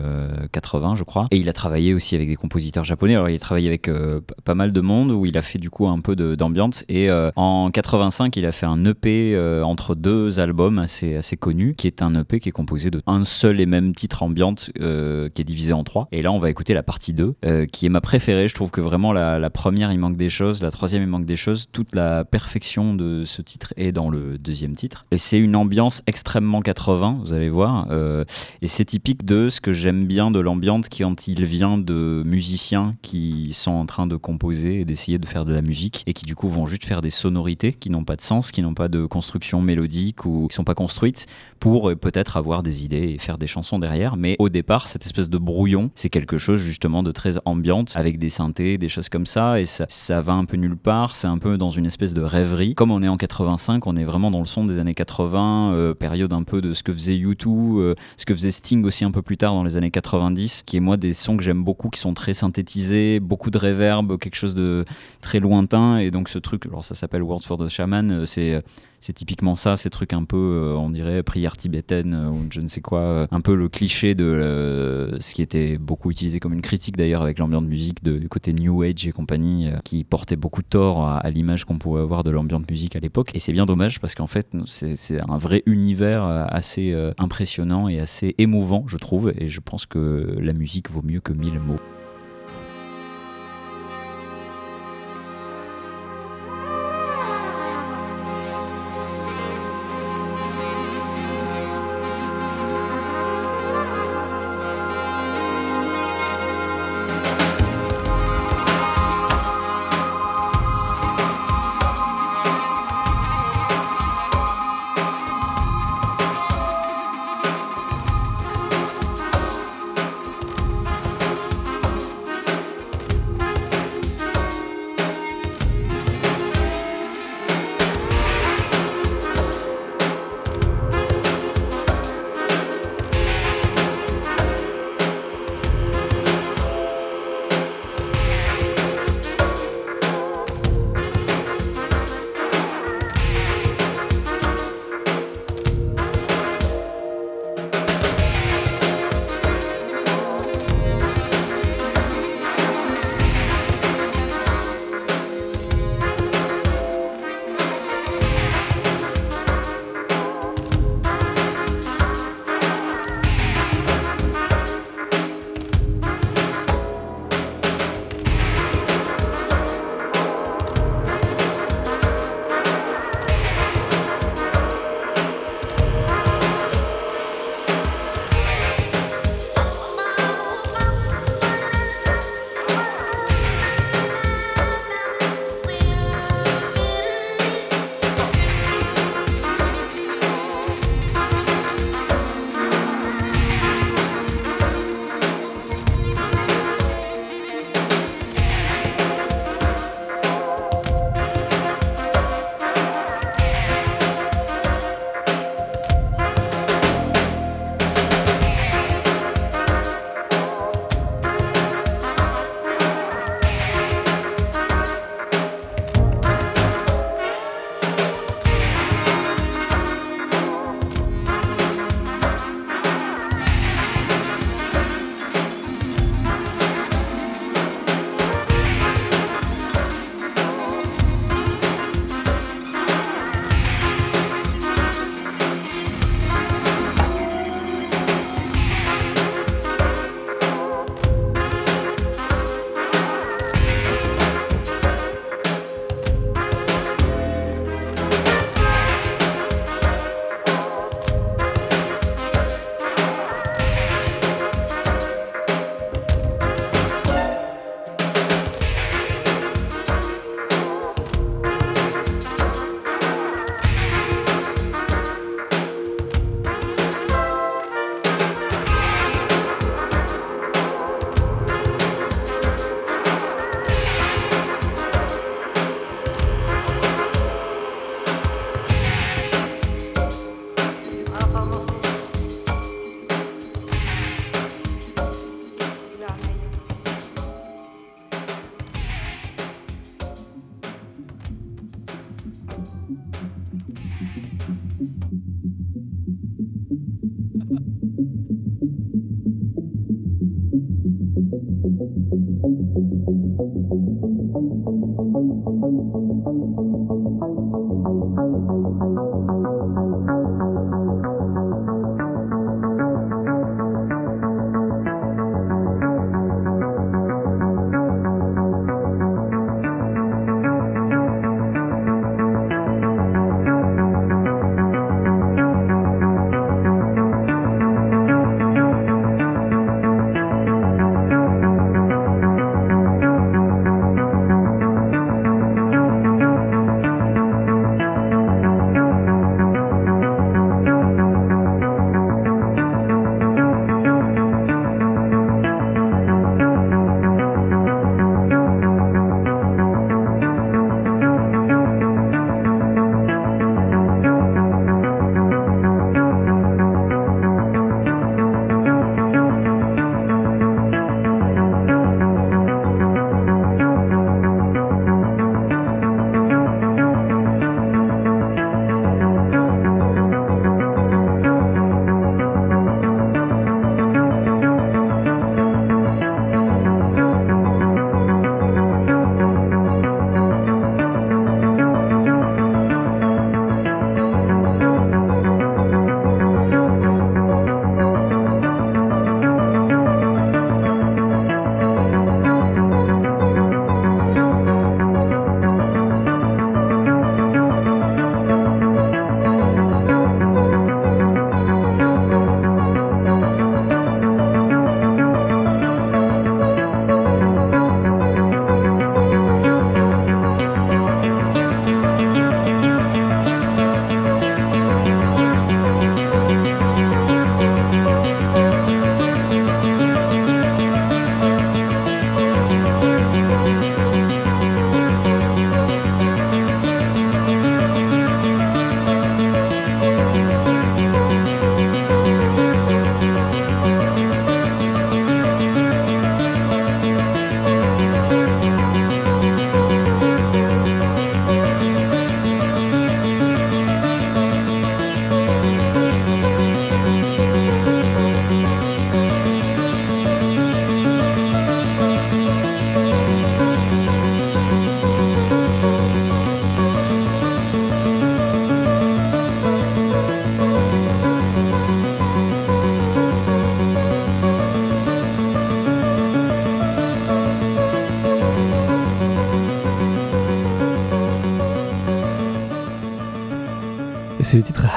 80, 0.50 0.92
euh, 0.92 0.96
je 0.96 1.04
crois. 1.04 1.28
Et 1.30 1.36
il 1.36 1.48
a 1.48 1.52
travaillé 1.52 1.94
aussi 1.94 2.16
avec 2.16 2.28
des 2.28 2.34
compositeurs 2.34 2.82
japonais. 2.82 3.14
Alors 3.14 3.28
il 3.28 3.36
a 3.36 3.38
travaillé 3.38 3.68
avec 3.68 3.86
euh, 3.86 4.20
pas 4.44 4.56
mal 4.56 4.72
de 4.72 4.80
monde 4.80 5.12
où 5.12 5.24
il 5.24 5.38
a 5.38 5.42
fait 5.42 5.60
du 5.60 5.70
coup 5.70 5.86
un 5.86 6.00
peu 6.00 6.16
d'ambiance. 6.16 6.84
Et 6.88 7.10
en 7.36 7.70
85, 7.70 8.36
il 8.36 8.44
a 8.44 8.50
fait 8.50 8.66
un 8.66 8.84
EP 8.84 9.38
entre 9.62 9.94
deux 9.94 10.40
albums 10.40 10.80
assez, 10.80 11.14
assez 11.14 11.36
connus, 11.36 11.76
qui 11.76 11.86
est 11.86 12.02
un 12.02 12.12
EP 12.16 12.40
qui 12.40 12.48
est 12.48 12.52
composé 12.52 12.90
de 12.90 13.02
un 13.06 13.22
seul 13.24 13.60
et 13.60 13.66
même 13.66 13.94
titre 13.94 14.24
ambiante 14.24 14.72
qui 14.74 14.82
est 14.82 15.44
divisé 15.44 15.72
en 15.72 15.84
trois. 15.84 16.08
Et 16.10 16.22
là, 16.22 16.32
on 16.32 16.40
va 16.40 16.50
écouter 16.50 16.74
la 16.74 16.82
partie 16.82 17.12
2, 17.12 17.36
qui 17.70 17.86
est 17.86 17.88
ma 17.88 18.00
préférée. 18.00 18.48
Je 18.48 18.54
trouve 18.54 18.72
que 18.72 18.80
vraiment 18.80 19.12
la, 19.12 19.38
la 19.38 19.50
première, 19.50 19.92
il 19.92 20.00
manque 20.00 20.16
des 20.16 20.28
choses. 20.28 20.60
La 20.60 20.72
troisième, 20.72 21.02
il 21.04 21.08
manque 21.08 21.24
des 21.24 21.36
choses. 21.36 21.68
Toute 21.70 21.94
la 21.94 22.24
perfection 22.24 22.94
de 22.94 23.24
ce 23.24 23.42
titre 23.42 23.72
est 23.76 23.91
dans 23.92 24.10
le 24.10 24.38
deuxième 24.38 24.74
titre. 24.74 25.06
C'est 25.16 25.38
une 25.38 25.56
ambiance 25.56 26.02
extrêmement 26.06 26.60
80, 26.60 27.20
vous 27.22 27.34
allez 27.34 27.48
voir. 27.48 27.86
Euh, 27.90 28.24
et 28.60 28.66
c'est 28.66 28.84
typique 28.84 29.24
de 29.24 29.48
ce 29.48 29.60
que 29.60 29.72
j'aime 29.72 30.04
bien 30.04 30.30
de 30.30 30.40
l'ambiance 30.40 30.88
quand 30.88 31.28
il 31.28 31.44
vient 31.44 31.78
de 31.78 32.22
musiciens 32.24 32.96
qui 33.02 33.52
sont 33.52 33.72
en 33.72 33.86
train 33.86 34.06
de 34.06 34.16
composer 34.16 34.80
et 34.80 34.84
d'essayer 34.84 35.18
de 35.18 35.26
faire 35.26 35.44
de 35.44 35.52
la 35.52 35.62
musique 35.62 36.02
et 36.06 36.12
qui 36.12 36.24
du 36.24 36.34
coup 36.34 36.48
vont 36.48 36.66
juste 36.66 36.84
faire 36.84 37.00
des 37.00 37.10
sonorités 37.10 37.72
qui 37.72 37.90
n'ont 37.90 38.04
pas 38.04 38.16
de 38.16 38.22
sens, 38.22 38.50
qui 38.50 38.62
n'ont 38.62 38.74
pas 38.74 38.88
de 38.88 39.06
construction 39.06 39.60
mélodique 39.60 40.24
ou 40.24 40.48
qui 40.48 40.54
sont 40.54 40.64
pas 40.64 40.74
construites 40.74 41.26
pour 41.60 41.90
euh, 41.90 41.96
peut-être 41.96 42.36
avoir 42.36 42.62
des 42.62 42.84
idées 42.84 43.14
et 43.14 43.18
faire 43.18 43.38
des 43.38 43.46
chansons 43.46 43.78
derrière. 43.78 44.16
Mais 44.16 44.36
au 44.38 44.48
départ, 44.48 44.88
cette 44.88 45.04
espèce 45.04 45.30
de 45.30 45.38
brouillon, 45.38 45.90
c'est 45.94 46.10
quelque 46.10 46.38
chose 46.38 46.60
justement 46.60 47.02
de 47.02 47.12
très 47.12 47.34
ambiante 47.44 47.92
avec 47.94 48.18
des 48.18 48.30
synthés, 48.30 48.78
des 48.78 48.88
choses 48.88 49.08
comme 49.08 49.26
ça. 49.26 49.60
Et 49.60 49.64
ça 49.64 50.20
va 50.20 50.32
un 50.32 50.44
peu 50.44 50.56
nulle 50.56 50.76
part. 50.76 51.16
C'est 51.16 51.28
un 51.28 51.38
peu 51.38 51.58
dans 51.58 51.70
une 51.70 51.86
espèce 51.86 52.14
de 52.14 52.22
rêverie. 52.22 52.74
Comme 52.74 52.90
on 52.90 53.02
est 53.02 53.08
en 53.08 53.16
85, 53.16 53.81
on 53.86 53.96
est 53.96 54.04
vraiment 54.04 54.30
dans 54.30 54.40
le 54.40 54.46
son 54.46 54.64
des 54.64 54.78
années 54.78 54.94
80, 54.94 55.72
euh, 55.72 55.94
période 55.94 56.32
un 56.32 56.42
peu 56.42 56.60
de 56.60 56.72
ce 56.74 56.82
que 56.82 56.92
faisait 56.92 57.14
U2, 57.14 57.46
euh, 57.46 57.94
ce 58.16 58.26
que 58.26 58.34
faisait 58.34 58.50
Sting 58.50 58.84
aussi 58.84 59.04
un 59.04 59.10
peu 59.10 59.22
plus 59.22 59.36
tard 59.36 59.54
dans 59.54 59.64
les 59.64 59.76
années 59.76 59.90
90, 59.90 60.62
qui 60.64 60.76
est 60.76 60.80
moi 60.80 60.96
des 60.96 61.12
sons 61.12 61.36
que 61.36 61.42
j'aime 61.42 61.64
beaucoup, 61.64 61.88
qui 61.90 62.00
sont 62.00 62.14
très 62.14 62.34
synthétisés, 62.34 63.20
beaucoup 63.20 63.50
de 63.50 63.58
reverb, 63.58 64.18
quelque 64.18 64.36
chose 64.36 64.54
de 64.54 64.84
très 65.20 65.40
lointain. 65.40 65.98
Et 65.98 66.10
donc 66.10 66.28
ce 66.28 66.38
truc, 66.38 66.66
alors 66.66 66.84
ça 66.84 66.94
s'appelle 66.94 67.22
Words 67.22 67.42
for 67.42 67.58
the 67.58 67.68
Shaman, 67.68 68.10
euh, 68.10 68.24
c'est 68.24 68.60
c'est 69.02 69.12
typiquement 69.12 69.56
ça, 69.56 69.76
ces 69.76 69.90
trucs 69.90 70.12
un 70.12 70.22
peu, 70.22 70.36
euh, 70.36 70.76
on 70.76 70.88
dirait, 70.88 71.24
prière 71.24 71.56
tibétaine 71.56 72.14
euh, 72.14 72.30
ou 72.30 72.46
je 72.50 72.60
ne 72.60 72.68
sais 72.68 72.80
quoi, 72.80 73.00
euh, 73.00 73.26
un 73.32 73.40
peu 73.40 73.56
le 73.56 73.68
cliché 73.68 74.14
de 74.14 75.16
ce 75.18 75.34
qui 75.34 75.42
était 75.42 75.76
beaucoup 75.76 76.10
utilisé 76.10 76.38
comme 76.38 76.52
une 76.52 76.62
critique 76.62 76.96
d'ailleurs 76.96 77.22
avec 77.22 77.40
l'ambiance 77.40 77.64
musique 77.64 78.04
de, 78.04 78.16
du 78.16 78.28
côté 78.28 78.52
New 78.52 78.82
Age 78.82 79.06
et 79.06 79.12
compagnie, 79.12 79.68
qui 79.84 80.04
portait 80.04 80.36
beaucoup 80.36 80.62
tort 80.62 81.04
à, 81.04 81.28
l'image 81.30 81.64
qu'on 81.64 81.78
pouvait 81.78 82.00
avoir 82.00 82.22
de 82.22 82.30
l'ambiance 82.30 82.62
musique 82.70 82.94
à 82.94 83.00
l'époque. 83.00 83.30
Et 83.34 83.40
c'est 83.40 83.52
bien 83.52 83.66
dommage 83.66 84.00
parce 84.00 84.14
qu'en 84.14 84.28
fait, 84.28 84.48
c'est 84.66 85.20
un 85.28 85.38
vrai 85.38 85.64
univers 85.66 86.22
assez 86.24 86.94
impressionnant 87.18 87.88
et 87.88 87.98
assez 87.98 88.36
émouvant, 88.38 88.84
je 88.86 88.96
trouve, 88.96 89.32
et 89.36 89.48
je 89.48 89.60
pense 89.60 89.86
que 89.86 90.36
la 90.40 90.52
musique 90.52 90.90
vaut 90.90 91.02
mieux 91.02 91.20
que 91.20 91.32
mille 91.32 91.58
mots. 91.58 91.80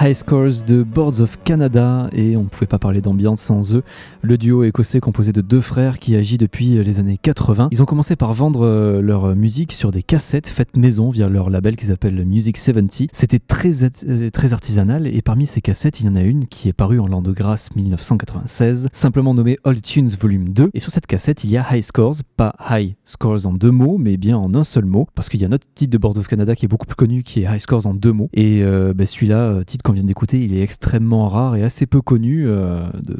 High 0.02 0.14
Scores 0.14 0.66
de 0.66 0.84
Boards 0.84 1.22
of 1.22 1.38
Canada 1.46 2.10
et 2.12 2.36
on 2.36 2.44
ne 2.44 2.48
pouvait 2.50 2.66
pas 2.66 2.80
parler 2.80 3.00
d'ambiance 3.00 3.40
sans 3.40 3.76
eux. 3.76 3.84
Le 4.26 4.40
duo 4.40 4.64
écossais 4.64 5.00
composé 5.00 5.34
de 5.34 5.42
deux 5.42 5.62
frères 5.62 6.00
qui 6.00 6.16
agit 6.16 6.40
depuis 6.40 6.84
les 6.84 6.98
années 6.98 7.20
80. 7.20 7.68
Ils 7.72 7.84
ont 7.84 7.86
commencé 7.86 8.16
par 8.16 8.34
vendre 8.34 8.66
euh, 8.66 9.00
leur 9.00 9.36
musique 9.36 9.72
sur 9.72 9.92
des 9.92 10.02
cassettes 10.02 10.48
faites 10.48 10.76
maison 10.76 11.12
via 11.12 11.30
leur 11.30 11.52
label 11.52 11.76
qu'ils 11.76 11.92
appellent 11.92 12.26
Music 12.26 12.58
70. 12.58 13.10
C'était 13.12 13.38
très, 13.38 13.84
euh, 13.84 14.32
très 14.32 14.52
artisanal 14.52 15.06
et 15.06 15.22
parmi 15.22 15.46
ces 15.46 15.62
cassettes, 15.62 16.00
il 16.00 16.08
y 16.08 16.10
en 16.10 16.16
a 16.16 16.24
une 16.24 16.48
qui 16.48 16.68
est 16.68 16.74
parue 16.74 17.00
en 17.00 17.06
l'an 17.06 17.22
de 17.22 17.32
grâce 17.32 17.76
1996, 17.76 18.88
simplement 18.92 19.36
nommée 19.36 19.60
Old 19.64 19.84
Tunes 19.84 20.10
Volume 20.20 20.50
2. 20.50 20.72
Et 20.74 20.80
sur 20.80 20.92
cette 20.92 21.06
cassette, 21.06 21.44
il 21.44 21.52
y 21.52 21.58
a 21.58 21.66
High 21.72 21.84
Scores, 21.84 22.16
pas 22.36 22.56
High 22.68 22.96
Scores 23.04 23.46
en 23.46 23.54
deux 23.54 23.70
mots, 23.70 24.00
mais 24.00 24.18
bien 24.18 24.40
en 24.40 24.56
un 24.56 24.64
seul 24.64 24.86
mot, 24.86 25.08
parce 25.14 25.30
qu'il 25.30 25.40
y 25.40 25.46
a 25.46 25.50
un 25.50 25.52
autre 25.52 25.68
titre 25.76 25.92
de 25.92 26.00
Boards 26.00 26.18
of 26.18 26.28
Canada 26.28 26.56
qui 26.56 26.66
est 26.66 26.68
beaucoup 26.68 26.88
plus 26.88 26.96
connu 26.96 27.22
qui 27.22 27.42
est 27.42 27.44
High 27.44 27.60
Scores 27.60 27.86
en 27.86 27.94
deux 27.94 28.12
mots. 28.12 28.32
Et 28.34 28.64
euh, 28.64 28.96
bah, 28.96 29.06
celui-là, 29.06 29.52
euh, 29.52 29.64
titre 29.64 29.84
qu'on 29.84 29.94
vient 29.94 30.04
d'écouter, 30.04 30.44
il 30.44 30.56
est 30.56 30.64
extrêmement 30.64 31.28
rare 31.28 31.56
et 31.56 31.62
assez 31.62 31.86
peu 31.86 32.02
connu 32.02 32.48
euh, 32.48 32.88
de, 33.04 33.20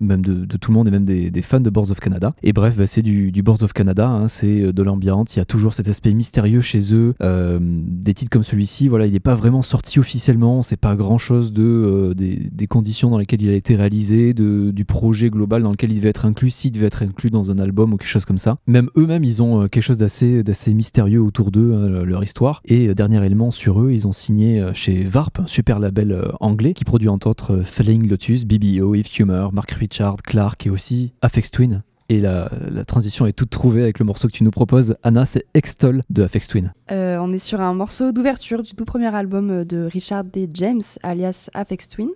même 0.00 0.22
de, 0.22 0.56
tout 0.56 0.70
le 0.70 0.76
monde 0.76 0.88
et 0.88 0.90
même 0.90 1.04
des, 1.04 1.42
fans 1.42 1.60
de 1.60 1.70
Boards 1.70 1.90
of 1.90 2.00
Canada. 2.00 2.34
Et 2.42 2.52
bref, 2.52 2.76
bah, 2.76 2.86
c'est 2.86 3.02
du, 3.02 3.32
du, 3.32 3.42
Boards 3.42 3.62
of 3.62 3.72
Canada, 3.72 4.08
hein, 4.08 4.28
c'est 4.28 4.62
euh, 4.62 4.72
de 4.72 4.82
l'ambiance, 4.82 5.36
il 5.36 5.38
y 5.38 5.42
a 5.42 5.44
toujours 5.44 5.72
cet 5.72 5.88
aspect 5.88 6.12
mystérieux 6.12 6.60
chez 6.60 6.94
eux. 6.94 7.14
Euh, 7.22 7.58
des 7.60 8.14
titres 8.14 8.30
comme 8.30 8.44
celui-ci, 8.44 8.88
voilà, 8.88 9.06
il 9.06 9.12
n'est 9.12 9.20
pas 9.20 9.34
vraiment 9.34 9.62
sorti 9.62 9.98
officiellement, 9.98 10.62
c'est 10.62 10.76
pas 10.76 10.96
grand 10.96 11.18
chose 11.18 11.52
de, 11.52 11.62
euh, 11.62 12.14
des, 12.14 12.66
conditions 12.66 13.08
dans 13.08 13.18
lesquelles 13.18 13.42
il 13.42 13.48
a 13.48 13.54
été 13.54 13.76
réalisé, 13.76 14.34
de, 14.34 14.70
du 14.72 14.84
projet 14.84 15.30
global 15.30 15.62
dans 15.62 15.70
lequel 15.70 15.90
il 15.90 15.96
devait 15.96 16.10
être 16.10 16.26
inclus, 16.26 16.50
s'il 16.50 16.72
devait 16.72 16.86
être 16.86 17.02
inclus 17.02 17.30
dans 17.30 17.50
un 17.50 17.58
album 17.58 17.94
ou 17.94 17.96
quelque 17.96 18.08
chose 18.08 18.26
comme 18.26 18.38
ça. 18.38 18.58
Même 18.66 18.90
eux-mêmes, 18.96 19.24
ils 19.24 19.42
ont 19.42 19.68
quelque 19.68 19.82
chose 19.82 19.98
d'assez, 19.98 20.44
mystérieux 20.74 21.22
autour 21.22 21.50
d'eux, 21.50 21.72
hein, 21.72 22.04
leur 22.04 22.22
histoire. 22.22 22.60
Et 22.66 22.94
dernier 22.94 23.24
élément 23.24 23.50
sur 23.50 23.80
eux, 23.80 23.92
ils 23.92 24.06
ont 24.06 24.12
signé 24.12 24.62
chez 24.74 25.04
Varp, 25.04 25.40
un 25.40 25.46
super 25.46 25.78
label 25.78 26.30
anglais 26.40 26.74
qui 26.74 26.84
produit 26.84 27.08
entre 27.08 27.28
autres 27.28 27.62
Flying 27.62 28.06
Lotus, 28.08 28.44
BBO, 28.44 28.94
If 28.94 29.18
Humor, 29.18 29.52
Mark 29.52 29.72
Richard, 29.88 30.16
Clark 30.22 30.66
et 30.66 30.70
aussi 30.70 31.12
Afex 31.22 31.50
Twin. 31.50 31.82
Et 32.10 32.20
la, 32.20 32.50
transition 32.86 33.26
est 33.26 33.32
toute 33.32 33.50
trouvée 33.50 33.82
avec 33.82 33.98
le 33.98 34.04
morceau 34.04 34.28
que 34.28 34.32
tu 34.32 34.44
nous 34.44 34.50
proposes. 34.50 34.96
Anna, 35.02 35.24
c'est 35.26 35.44
Extol 35.54 36.02
de 36.08 36.22
Afex 36.22 36.48
Twin. 36.48 36.72
Euh, 36.90 37.18
on 37.18 37.32
est 37.32 37.38
sur 37.38 37.60
un 37.60 37.74
morceau 37.74 38.12
d'ouverture 38.12 38.62
du 38.62 38.74
tout 38.74 38.84
premier 38.84 39.14
album 39.14 39.64
de 39.64 39.84
Richard 39.84 40.24
D. 40.24 40.48
James, 40.54 40.82
alias 41.02 41.50
Afex 41.54 41.88
Twin. 41.88 42.08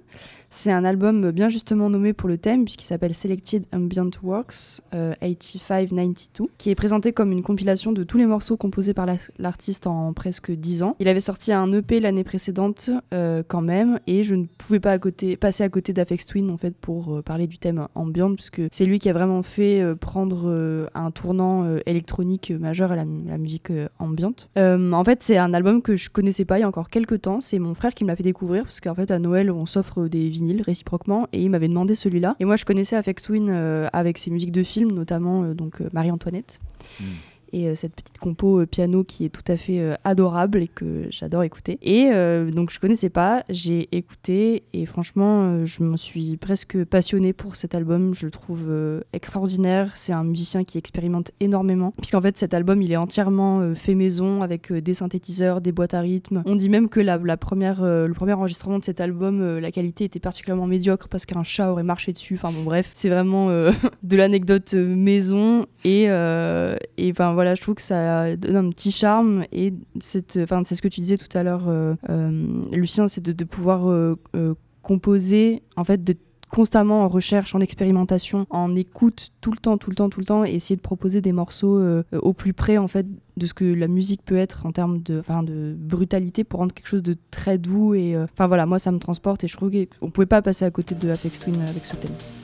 C'est 0.54 0.70
un 0.70 0.84
album 0.84 1.30
bien 1.30 1.48
justement 1.48 1.88
nommé 1.88 2.12
pour 2.12 2.28
le 2.28 2.36
thème, 2.36 2.64
puisqu'il 2.64 2.84
s'appelle 2.84 3.14
Selected 3.14 3.64
Ambient 3.72 4.10
Works 4.22 4.82
8592, 4.92 6.46
euh, 6.46 6.50
qui 6.58 6.70
est 6.70 6.74
présenté 6.74 7.12
comme 7.12 7.32
une 7.32 7.42
compilation 7.42 7.90
de 7.90 8.04
tous 8.04 8.18
les 8.18 8.26
morceaux 8.26 8.58
composés 8.58 8.92
par 8.92 9.06
l'artiste 9.38 9.86
en 9.86 10.12
presque 10.12 10.52
10 10.52 10.82
ans. 10.82 10.96
Il 11.00 11.08
avait 11.08 11.20
sorti 11.20 11.52
un 11.52 11.72
EP 11.72 12.00
l'année 12.00 12.22
précédente 12.22 12.90
euh, 13.14 13.42
quand 13.48 13.62
même, 13.62 13.98
et 14.06 14.24
je 14.24 14.34
ne 14.34 14.44
pouvais 14.44 14.78
pas 14.78 14.92
à 14.92 14.98
côté, 14.98 15.38
passer 15.38 15.64
à 15.64 15.70
côté 15.70 15.94
d'Afex 15.94 16.26
Twin 16.26 16.50
en 16.50 16.58
fait 16.58 16.76
pour 16.76 17.16
euh, 17.16 17.22
parler 17.22 17.46
du 17.46 17.56
thème 17.56 17.88
ambient, 17.94 18.34
puisque 18.34 18.60
c'est 18.70 18.84
lui 18.84 18.98
qui 18.98 19.08
a 19.08 19.14
vraiment 19.14 19.42
fait 19.42 19.82
prendre 20.00 20.88
un 20.94 21.10
tournant 21.10 21.78
électronique 21.86 22.50
majeur 22.50 22.92
à 22.92 22.96
la, 22.96 23.04
musique 23.04 23.72
ambiante. 23.98 24.50
en 24.56 25.04
fait, 25.04 25.22
c'est 25.22 25.38
un 25.38 25.54
album 25.54 25.80
que 25.80 25.96
je 25.96 26.10
connaissais 26.10 26.44
pas 26.44 26.58
il 26.58 26.60
y 26.60 26.64
a 26.64 26.68
encore 26.68 26.90
quelques 26.90 27.22
temps. 27.22 27.40
C'est 27.40 27.58
mon 27.58 27.74
frère 27.74 27.94
qui 27.94 28.04
me 28.04 28.08
l'a 28.08 28.16
fait 28.16 28.22
découvrir, 28.22 28.64
parce 28.64 28.80
qu'en 28.80 28.94
fait 28.94 29.10
à 29.10 29.18
Noël 29.18 29.50
on 29.50 29.64
s'offre 29.64 30.08
des 30.08 30.28
réciproquement 30.62 31.28
et 31.32 31.42
il 31.42 31.50
m'avait 31.50 31.68
demandé 31.68 31.94
celui-là. 31.94 32.36
Et 32.40 32.44
moi 32.44 32.56
je 32.56 32.64
connaissais 32.64 32.96
Afex 32.96 33.22
Twin 33.22 33.48
euh, 33.50 33.88
avec 33.92 34.18
ses 34.18 34.30
musiques 34.30 34.52
de 34.52 34.62
films, 34.62 34.92
notamment 34.92 35.44
euh, 35.44 35.54
donc 35.54 35.80
euh, 35.80 35.88
Marie-Antoinette. 35.92 36.60
Hmm 37.00 37.04
et 37.52 37.68
euh, 37.68 37.74
cette 37.74 37.94
petite 37.94 38.18
compo 38.18 38.60
euh, 38.60 38.66
piano 38.66 39.04
qui 39.04 39.24
est 39.24 39.28
tout 39.28 39.44
à 39.46 39.56
fait 39.56 39.80
euh, 39.80 39.94
adorable 40.04 40.62
et 40.62 40.68
que 40.68 41.06
j'adore 41.10 41.42
écouter. 41.42 41.78
Et 41.82 42.10
donc 42.52 42.70
je 42.70 42.78
connaissais 42.78 43.08
pas, 43.08 43.44
j'ai 43.48 43.88
écouté 43.92 44.64
et 44.72 44.86
franchement 44.86 45.64
je 45.64 45.82
me 45.82 45.96
suis 45.96 46.36
presque 46.36 46.84
passionnée 46.84 47.32
pour 47.32 47.56
cet 47.56 47.74
album. 47.74 48.14
Je 48.14 48.26
le 48.26 48.30
trouve 48.30 48.70
extraordinaire. 49.12 49.92
C'est 49.96 50.12
un 50.12 50.24
musicien 50.24 50.64
qui 50.64 50.78
expérimente 50.78 51.32
énormément 51.40 51.92
puisqu'en 51.98 52.20
fait 52.20 52.36
cet 52.36 52.54
album 52.54 52.82
il 52.82 52.92
est 52.92 52.96
entièrement 52.96 53.74
fait 53.74 53.94
maison 53.94 54.42
avec 54.42 54.72
des 54.72 54.94
synthétiseurs, 54.94 55.60
des 55.60 55.72
boîtes 55.72 55.94
à 55.94 56.00
rythme. 56.00 56.42
On 56.46 56.56
dit 56.56 56.68
même 56.68 56.88
que 56.88 57.00
la, 57.00 57.18
première, 57.36 57.82
le 57.82 58.12
premier 58.14 58.32
enregistrement 58.32 58.78
de 58.78 58.84
cet 58.84 59.00
album, 59.00 59.58
la 59.58 59.70
qualité 59.70 60.04
était 60.04 60.20
particulièrement 60.20 60.66
médiocre 60.66 61.08
parce 61.08 61.26
qu'un 61.26 61.44
chat 61.44 61.70
aurait 61.70 61.82
marché 61.82 62.12
dessus. 62.12 62.34
Enfin 62.34 62.52
bon 62.52 62.64
bref, 62.64 62.90
c'est 62.94 63.08
vraiment 63.08 63.48
de 64.02 64.16
l'anecdote 64.16 64.74
maison 64.74 65.66
et 65.84 66.06
enfin 66.08 67.34
voilà 67.34 67.41
voilà, 67.42 67.56
je 67.56 67.60
trouve 67.60 67.74
que 67.74 67.82
ça 67.82 68.36
donne 68.36 68.54
un 68.54 68.70
petit 68.70 68.92
charme 68.92 69.44
et 69.50 69.74
c'est 69.98 70.30
ce 70.30 70.80
que 70.80 70.86
tu 70.86 71.00
disais 71.00 71.16
tout 71.16 71.36
à 71.36 71.42
l'heure, 71.42 71.64
euh, 71.66 71.96
euh, 72.08 72.46
Lucien, 72.70 73.08
c'est 73.08 73.20
de, 73.20 73.44
pouvoir 73.44 73.90
euh, 73.90 74.14
composer, 74.82 75.64
en 75.74 75.82
fait, 75.82 76.04
de 76.04 76.14
constamment 76.52 77.02
en 77.02 77.08
recherche, 77.08 77.52
en 77.56 77.58
expérimentation, 77.58 78.46
en 78.50 78.76
écoute 78.76 79.30
tout 79.40 79.50
le 79.50 79.56
temps, 79.56 79.76
tout 79.76 79.90
le 79.90 79.96
temps, 79.96 80.08
tout 80.08 80.20
le 80.20 80.26
temps, 80.26 80.44
et 80.44 80.54
essayer 80.54 80.76
de 80.76 80.82
proposer 80.82 81.20
des 81.20 81.32
morceaux 81.32 81.82
au 82.12 82.32
plus 82.32 82.52
près 82.52 82.78
en 82.78 82.86
fait 82.86 83.06
de 83.36 83.46
ce 83.46 83.54
que 83.54 83.64
la 83.64 83.88
musique 83.88 84.22
peut 84.24 84.36
être 84.36 84.64
en 84.64 84.70
termes 84.70 85.02
de, 85.02 85.24
de 85.44 85.74
brutalité 85.76 86.44
pour 86.44 86.60
rendre 86.60 86.72
quelque 86.72 86.88
chose 86.88 87.02
de 87.02 87.16
très 87.32 87.58
doux 87.58 87.94
et 87.94 88.16
enfin 88.18 88.46
voilà, 88.46 88.66
moi 88.66 88.78
ça 88.78 88.92
me 88.92 88.98
transporte 88.98 89.42
et 89.42 89.48
je 89.48 89.56
trouve 89.56 89.72
qu'on 89.98 90.10
pouvait 90.10 90.26
pas 90.26 90.42
passer 90.42 90.64
à 90.64 90.70
côté 90.70 90.94
de 90.94 91.10
Apex 91.10 91.40
Twin 91.40 91.54
avec 91.54 91.84
ce 91.84 91.96
thème. 91.96 92.41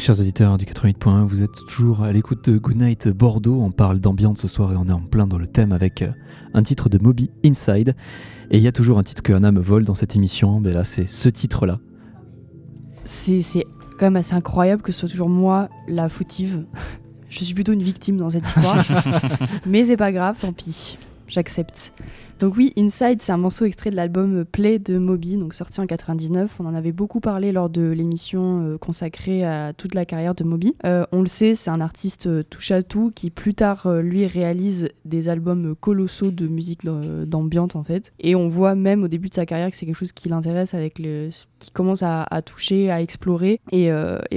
Chers 0.00 0.18
auditeurs 0.18 0.56
du 0.56 0.64
88.1, 0.64 1.26
vous 1.26 1.42
êtes 1.42 1.66
toujours 1.68 2.02
à 2.02 2.10
l'écoute 2.10 2.48
de 2.48 2.56
Goodnight 2.56 3.08
Bordeaux. 3.08 3.60
On 3.60 3.70
parle 3.70 4.00
d'ambiance 4.00 4.40
ce 4.40 4.48
soir 4.48 4.72
et 4.72 4.76
on 4.76 4.86
est 4.86 4.92
en 4.92 5.02
plein 5.02 5.26
dans 5.26 5.36
le 5.36 5.46
thème 5.46 5.72
avec 5.72 6.00
euh, 6.00 6.08
un 6.54 6.62
titre 6.62 6.88
de 6.88 6.96
Moby 6.96 7.30
Inside. 7.44 7.94
Et 8.50 8.56
il 8.56 8.62
y 8.62 8.66
a 8.66 8.72
toujours 8.72 8.98
un 8.98 9.02
titre 9.02 9.22
que 9.22 9.34
Anna 9.34 9.52
me 9.52 9.60
vole 9.60 9.84
dans 9.84 9.94
cette 9.94 10.16
émission, 10.16 10.58
mais 10.58 10.72
là 10.72 10.84
c'est 10.84 11.06
ce 11.06 11.28
titre-là. 11.28 11.80
C'est 13.04 13.42
quand 13.98 14.06
même 14.06 14.16
assez 14.16 14.32
incroyable 14.32 14.80
que 14.80 14.90
ce 14.90 15.00
soit 15.00 15.10
toujours 15.10 15.28
moi 15.28 15.68
la 15.86 16.08
fautive. 16.08 16.64
Je 17.28 17.44
suis 17.44 17.52
plutôt 17.52 17.74
une 17.74 17.82
victime 17.82 18.16
dans 18.16 18.30
cette 18.30 18.46
histoire. 18.46 18.82
mais 19.66 19.84
c'est 19.84 19.98
pas 19.98 20.12
grave, 20.12 20.38
tant 20.40 20.54
pis. 20.54 20.96
J'accepte. 21.30 21.92
Donc 22.40 22.56
oui, 22.56 22.72
Inside, 22.78 23.20
c'est 23.20 23.32
un 23.32 23.36
morceau 23.36 23.66
extrait 23.66 23.90
de 23.90 23.96
l'album 23.96 24.46
Play 24.46 24.78
de 24.78 24.96
Moby, 24.96 25.36
donc 25.36 25.52
sorti 25.52 25.78
en 25.78 25.86
99. 25.86 26.56
On 26.58 26.64
en 26.64 26.74
avait 26.74 26.90
beaucoup 26.90 27.20
parlé 27.20 27.52
lors 27.52 27.68
de 27.68 27.82
l'émission 27.82 28.64
euh, 28.64 28.78
consacrée 28.78 29.44
à 29.44 29.74
toute 29.74 29.94
la 29.94 30.06
carrière 30.06 30.34
de 30.34 30.42
Moby. 30.42 30.74
Euh, 30.86 31.04
on 31.12 31.20
le 31.20 31.26
sait, 31.26 31.54
c'est 31.54 31.68
un 31.68 31.82
artiste 31.82 32.28
euh, 32.28 32.42
touche 32.42 32.70
à 32.70 32.82
tout 32.82 33.12
qui 33.14 33.28
plus 33.28 33.52
tard 33.52 33.86
lui 34.00 34.26
réalise 34.26 34.88
des 35.04 35.28
albums 35.28 35.74
colossaux 35.78 36.30
de 36.30 36.48
musique 36.48 36.86
d'ambiance 37.26 37.76
en 37.76 37.84
fait. 37.84 38.14
Et 38.20 38.34
on 38.34 38.48
voit 38.48 38.74
même 38.74 39.04
au 39.04 39.08
début 39.08 39.28
de 39.28 39.34
sa 39.34 39.44
carrière 39.44 39.70
que 39.70 39.76
c'est 39.76 39.84
quelque 39.84 39.98
chose 39.98 40.12
qui 40.12 40.30
l'intéresse 40.30 40.72
avec 40.72 40.98
le 40.98 41.28
qui 41.58 41.70
commence 41.70 42.02
à, 42.02 42.26
toucher, 42.42 42.90
à 42.90 43.02
explorer. 43.02 43.60
Et, 43.70 43.90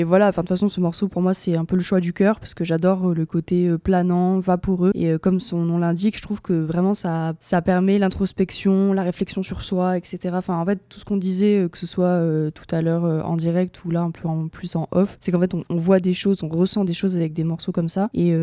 voilà, 0.04 0.32
de 0.32 0.36
toute 0.36 0.50
façon, 0.50 0.68
ce 0.68 0.82
morceau 0.82 1.08
pour 1.08 1.22
moi 1.22 1.34
c'est 1.34 1.56
un 1.56 1.64
peu 1.64 1.78
le 1.78 1.82
choix 1.82 2.02
du 2.02 2.12
cœur 2.12 2.41
parce 2.41 2.54
que 2.54 2.66
j'adore 2.66 3.14
le 3.14 3.26
côté 3.26 3.74
planant, 3.82 4.39
vaporeux. 4.39 4.91
Et 4.94 5.18
comme 5.20 5.39
son 5.39 5.60
nom 5.60 5.78
l'indique, 5.78 6.18
je 6.18 6.22
trouve 6.22 6.41
que 6.41 6.52
vraiment 6.52 6.83
ça, 6.94 7.34
ça 7.40 7.62
permet 7.62 7.98
l'introspection, 8.00 8.92
la 8.92 9.04
réflexion 9.04 9.44
sur 9.44 9.64
soi, 9.64 9.98
etc. 9.98 10.20
Enfin, 10.34 10.60
en 10.60 10.66
fait, 10.66 10.80
tout 10.90 11.00
ce 11.00 11.06
qu'on 11.06 11.18
disait, 11.18 11.64
euh, 11.64 11.70
que 11.70 11.78
ce 11.78 11.88
soit 11.88 12.06
euh, 12.06 12.52
tout 12.52 12.76
à 12.76 12.82
l'heure 12.82 13.06
euh, 13.06 13.22
en 13.22 13.38
direct 13.38 13.86
ou 13.86 13.92
là 13.92 14.02
un 14.02 14.12
peu 14.12 14.28
en 14.28 14.50
plus 14.50 14.76
en 14.76 14.88
off, 14.92 15.18
c'est 15.22 15.32
qu'en 15.32 15.40
fait, 15.40 15.54
on, 15.54 15.78
voit 15.78 16.00
des 16.00 16.14
choses, 16.14 16.44
on 16.44 16.50
ressent 16.50 16.84
des 16.84 16.94
choses 16.94 17.16
avec 17.16 17.34
des 17.34 17.46
morceaux 17.46 17.72
comme 17.72 17.90
ça. 17.90 18.10
Et, 18.14 18.34